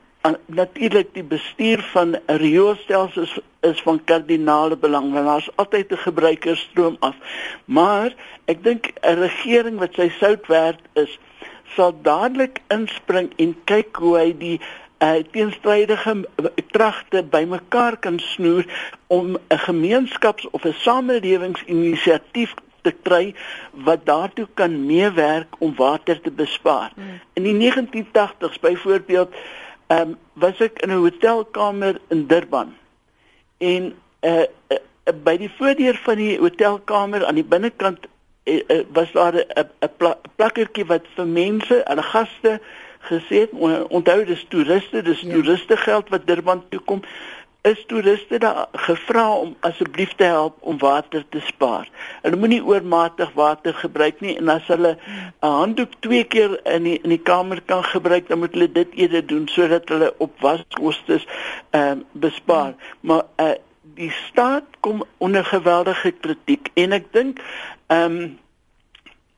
[0.46, 6.96] natuurlik die bestuur van rioolstelsels is, is van kardinale belang want daar's altyd 'n gebruikerstroom
[7.00, 7.16] af.
[7.64, 11.18] Maar ek dink 'n regering wat sy sout werd is,
[11.74, 14.56] sal dadelik inspring en kyk hoe hy die
[15.02, 16.14] uh, teenstrydige
[16.72, 18.64] kragte bymekaar kan snoer
[19.06, 23.34] om 'n gemeenskaps of 'n samelewingsinisiatief te kry
[23.72, 26.92] wat daartoe kan meewerk om water te bespaar.
[26.94, 27.20] Hmm.
[27.32, 29.34] In die 1980s byvoorbeeld,
[29.86, 32.74] ehm um, was ek in 'n hotelkamer in Durban
[33.58, 34.78] en uh, uh,
[35.24, 38.15] by die voordeur van die hotelkamer aan die binnekant Eh, eh,
[38.92, 42.60] was daar 'n 'n plakkertjie wat vir mense, hulle gaste
[43.08, 43.50] gesê het,
[43.88, 45.32] onthou dis toeriste, dis ja.
[45.32, 47.02] toeriste geld wat Durban toe kom
[47.66, 51.88] is toeriste daar gevra om asseblief te help om water te spaar.
[52.22, 56.98] Hulle moenie oormatig water gebruik nie en as hulle 'n handdoek twee keer in die
[57.02, 61.26] in die kamer kan gebruik, dan moet hulle dit eerder doen sodat hulle op waskostes
[61.70, 62.74] ehm uh, bespaar.
[62.74, 63.08] Hmm.
[63.10, 63.54] Maar uh,
[63.94, 67.40] die staat kom onder geweldige kritiek en ek dink
[67.86, 68.38] ehm um,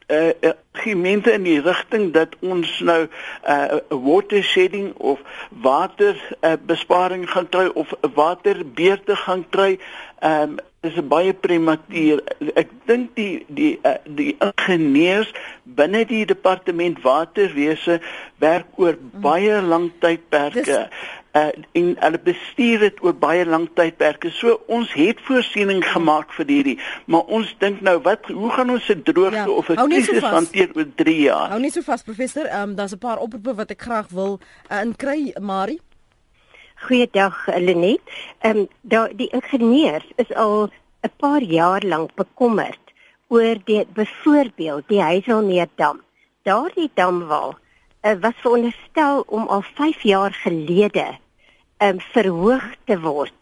[0.09, 3.11] eh uh, gemeente in die rigting dat ons nou 'n
[3.45, 5.21] uh, water shedding of
[5.51, 9.79] water uh, besparing gaan kry of waterbeurte gaan kry
[10.19, 12.21] ehm um, is baie prematuur.
[12.55, 15.33] Ek dink die die uh, die ingenieurs
[15.79, 17.99] binne die departement waterwese
[18.39, 19.21] werk oor mm.
[19.25, 20.63] baie lang tydperke.
[20.63, 24.31] Dis uh, en hulle bestuur dit oor baie lang tydperke.
[24.35, 26.77] So ons het voorsiening gemaak vir hierdie,
[27.07, 30.27] maar ons dink nou wat hoe gaan ons se droogte ja, of 'n krisis so
[30.27, 31.51] hanteer oor 3 jaar?
[31.51, 34.41] Hou nie so vas professor, ehm um, daar's 'n paar oproepe wat ek graag wil
[34.71, 35.81] uh, inkry, Marie.
[36.87, 38.01] Goeiedag Lenet.
[38.41, 40.71] Ehm um, daar die ingenieurs is al
[41.03, 42.85] 'n paar jaar lank bekommerd
[43.29, 46.01] oor die byvoorbeeld die Heiselmeerdam.
[46.43, 47.59] Daardie damwal
[48.03, 51.19] uh, was veronderstel om al 5 jaar gelede
[51.79, 53.35] um, verhoog te word.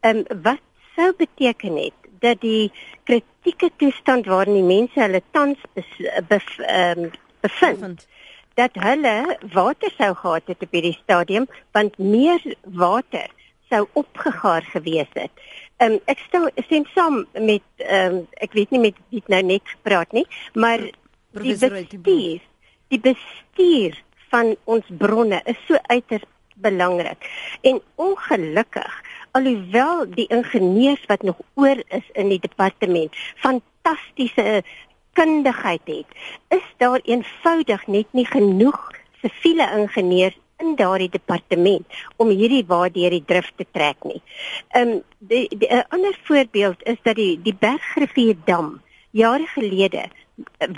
[0.00, 0.62] Um, wat
[0.96, 2.72] sou beteken het dat die
[3.04, 5.58] kritieke toestand waarin die mense hulle tans
[6.28, 8.06] bef, um, bevind
[8.58, 11.46] dat hulle water sou gehad het op hierdie stadium
[11.76, 13.28] want meer water
[13.70, 15.30] sou opgegaar gewees het.
[15.80, 20.12] Um, ek stel stem saam met um, ek weet nie met wie nou net gepraat
[20.16, 20.26] nie,
[20.58, 20.82] maar
[21.38, 22.42] die bestuur,
[22.90, 23.96] die bestuur
[24.30, 26.26] van ons bronne is so uiters
[26.60, 27.24] belangrik.
[27.66, 28.92] En ongelukkig,
[29.30, 34.62] alhoewel die ingenieurs wat nog oor is in die departement fantastiese
[35.18, 36.06] kundigheid het,
[36.48, 38.90] is daar eenvoudig net nie genoeg
[39.22, 44.20] siviele ingenieurs in daardie departement om hierdie waardeur die drif te trek nie.
[44.76, 48.80] Ehm um, die 'n ander voorbeeld is dat die die Bergrivier dam
[49.10, 50.04] jare gelede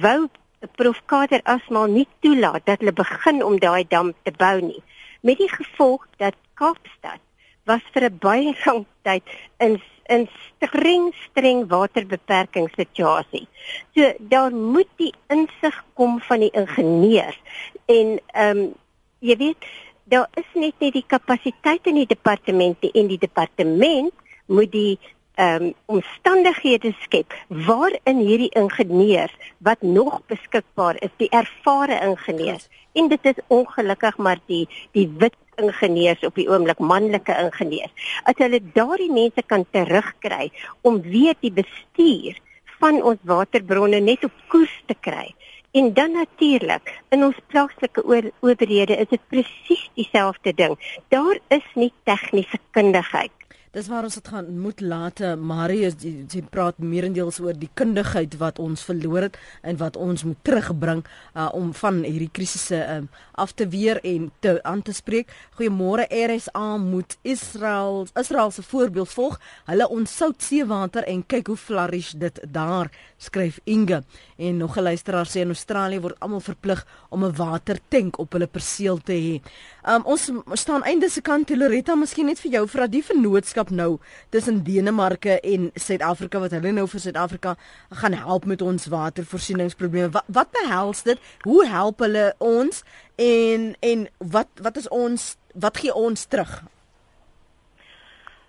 [0.00, 0.28] wou
[0.76, 4.82] Prof Kader Asmal nie toelaat dat hulle begin om daai dam te bou nie
[5.22, 7.20] met die gevolg dat Kaapstad
[7.66, 9.22] was vir 'n baie lang tyd
[9.58, 13.46] in in streng streng waterbeperkingssituasie.
[13.94, 17.38] So daar moet die insig kom van die ingenieurs
[17.86, 18.74] en ehm um,
[19.18, 19.70] jy weet
[20.04, 24.12] daar is net nie die kapasiteit in die departemente en die departement
[24.46, 24.98] moet die
[25.36, 33.24] um, omstandighede skep waarin hierdie ingenieurs wat nog beskikbaar is, die ervare ingenieurs en dit
[33.24, 37.92] is ongelukkig maar die die wit ingenieurs op die oomblik manlike ingenieurs.
[38.24, 42.38] As hulle daardie mense kan terugkry om weer die bestuur
[42.80, 45.34] van ons waterbronne net op koers te kry.
[45.72, 50.76] En dan natuurlik in ons plaaslike owerhede is dit presies dieselfde ding.
[51.08, 53.32] Daar is nie tegniese kundigheid
[53.72, 55.20] Dis waar ons dit gaan moet laat.
[55.40, 60.36] Marius jy praat meerendeels oor die kundigheid wat ons verloor het en wat ons moet
[60.44, 65.32] terugbring uh, om van hierdie krisisse um, af te weer en te aan te spreek.
[65.56, 69.40] Goeiemôre RSA moet Israel Israel se voorbeeld volg.
[69.64, 72.92] Hulle ontsout seewater en kyk hoe flourish dit daar,
[73.22, 74.02] skryf Inge.
[74.36, 78.46] En nog 'n luisteraar sê in Australië word almal verplig om 'n watertank op hulle
[78.46, 79.40] perseel te hê.
[79.88, 83.70] Um, ons staan einde se kant Loretta, miskien net vir jou vir dat die vennootskap
[83.70, 83.98] nou
[84.30, 87.56] tussen Denemarke en Suid-Afrika wat hulle nou vir Suid-Afrika
[87.90, 90.10] gaan help met ons watervoorsieningsprobleme.
[90.10, 91.18] Wat, wat behels dit?
[91.42, 92.82] Hoe help hulle ons
[93.16, 96.62] en en wat wat is ons wat gee ons terug?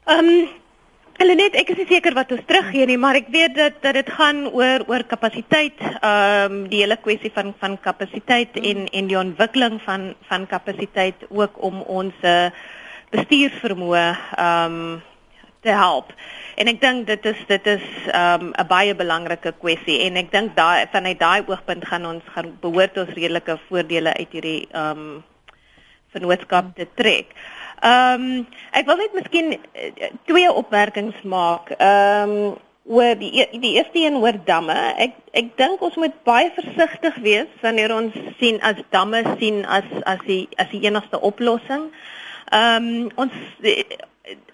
[0.05, 0.62] Ehm um,
[1.13, 3.93] Hulle net ek is nie seker wat ons teruggee nie, maar ek weet dat dat
[3.99, 9.11] dit gaan oor oor kapasiteit, ehm um, die hele kwessie van van kapasiteit en en
[9.11, 12.25] die ontwikkeling van van kapasiteit ook om ons
[13.13, 15.01] bestuursvermoë ehm um,
[15.61, 16.09] te help.
[16.57, 20.31] En ek dink dit is dit is ehm um, 'n baie belangrike kwessie en ek
[20.31, 25.05] dink daai vanuit daai oogpunt gaan ons gaan behoort ons redelike voordele uit hierdie ehm
[25.05, 25.23] um,
[26.13, 27.29] vennootskap te trek.
[27.29, 31.73] Ehm um, ek wil net miskien uh, twee opmerkings maak.
[31.77, 32.53] Ehm um,
[32.83, 34.75] oor die e-, die eerste een oor damme.
[34.99, 39.87] Ek ek dink ons moet baie versigtig wees wanneer ons sien as damme sien as
[40.03, 41.91] as die as die enigste oplossing.
[42.51, 43.83] Ehm um, ons eh,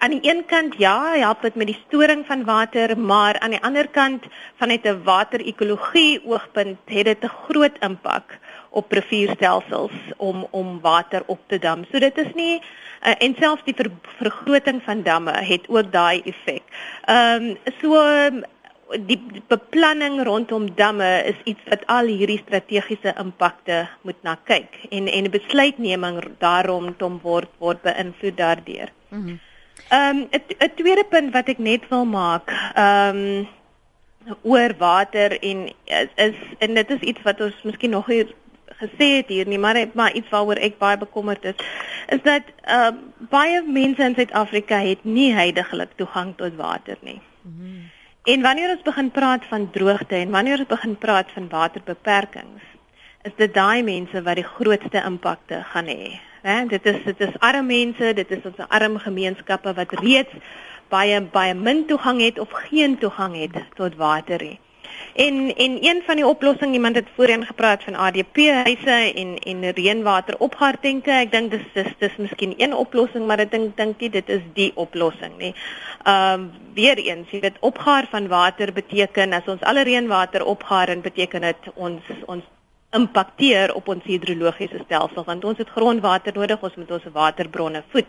[0.01, 3.61] aan die een kant ja, help dit met die storing van water, maar aan die
[3.61, 4.25] ander kant
[4.57, 11.39] vanuit 'n waterekologie oogpunt het dit 'n groot impak op rivierstelsels om om water op
[11.47, 11.85] te dam.
[11.91, 12.61] So dit is nie
[13.05, 16.63] uh, en selfs die ver, vergroting van damme het ook daai effek.
[17.05, 18.05] Ehm um, so
[19.05, 25.07] die beplanning rondom damme is iets wat al hierdie strategiese impakte moet na kyk en
[25.07, 28.91] en besluitneming daarom tom word word beïnvloed daardeur.
[29.09, 29.37] Mhm.
[29.89, 33.47] Ehm mm um, 'n tweede punt wat ek net wil maak, ehm um,
[34.41, 38.27] oor water en is, is en dit is iets wat ons miskien nog hier
[38.77, 41.55] gesê het hier nie, maar maar iets waaroor ek baie bekommerd is,
[42.07, 47.21] is dat ehm uh, baie mense in Suid-Afrika het nie heidaglik toegang tot water nie.
[47.41, 47.89] Mhm.
[48.23, 52.63] En wanneer ons begin praat van droogte en wanneer ons begin praat van waterbeperkings,
[53.23, 56.19] is dit daai mense wat die grootste impakte gaan hê.
[56.41, 60.35] Hè, dit is dit is arme mense, dit is ons arm gemeenskappe wat reeds
[60.89, 64.59] baie baie min toegang het of geen toegang het tot water nie.
[65.13, 69.71] En en een van die oplossings iemand het voorheen gepraat van ADP huise en en
[69.71, 71.11] reënwater opgaartenke.
[71.11, 74.45] Ek dink dis dis dis miskien een oplossing, maar ek dink dink nie dit is
[74.53, 75.53] die oplossing nie.
[76.03, 80.89] Ehm um, weer eens, jy weet opgaar van water beteken as ons alle reënwater opgaar
[80.89, 82.43] en beteken dit ons ons
[82.95, 88.07] impakteer op ons hidrologiese stelsel want ons het grondwater nodig, ons moet ons waterbronne voed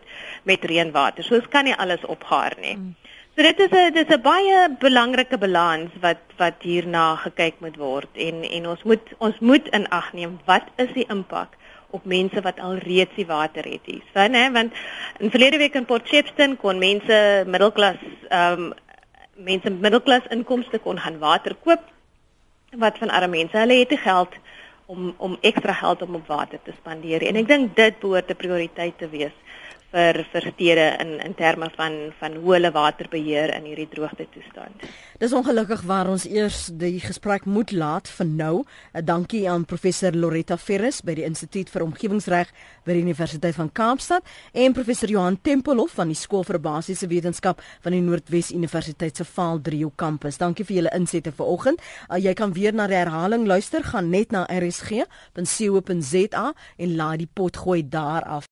[0.48, 1.24] met reënwater.
[1.24, 2.76] So ons kan nie alles opgaar nie.
[2.76, 2.94] Mm.
[3.40, 7.76] So dit is 'n dit is 'n baie belangrike balans wat wat hierna gekyk moet
[7.76, 11.56] word en en ons moet ons moet in ag neem wat is die impak
[11.90, 14.02] op mense wat al reeds die water het hier.
[14.12, 14.72] So nê, want
[15.20, 17.96] in verlede week in Port Shepstone kon mense middelklas
[18.28, 18.72] ehm um,
[19.34, 21.80] mense middelklas inkomste kon gaan water koop
[22.76, 23.56] wat van arme mense.
[23.56, 24.34] Hulle het nie geld
[24.86, 28.36] om om ekstra geld om op water te spandeer en ek dink dit behoort 'n
[28.36, 29.36] prioriteit te wees
[29.90, 34.26] vir vir stede in in terme van van hoe hulle water beheer in hierdie droogte
[34.34, 34.74] toestand.
[35.18, 38.64] Dis ongelukkig waar ons eers die gesprek moet laat vir nou.
[38.94, 42.48] 'n Dankie aan professor Loretta Ferris by die Instituut vir Omgewingsreg
[42.84, 44.22] by die Universiteit van Kaapstad
[44.52, 49.24] en professor Johan Tempelhof van die Skool vir Basiese Wetenskap van die Noordwes Universiteit se
[49.24, 50.38] Vaaldrio kampus.
[50.38, 51.80] Dankie vir julle insette vanoggend.
[52.08, 54.94] Uh, jy kan weer na die herhaling luister, gaan net na rsg.co.za
[56.78, 58.48] en laai die pot gooi daar af.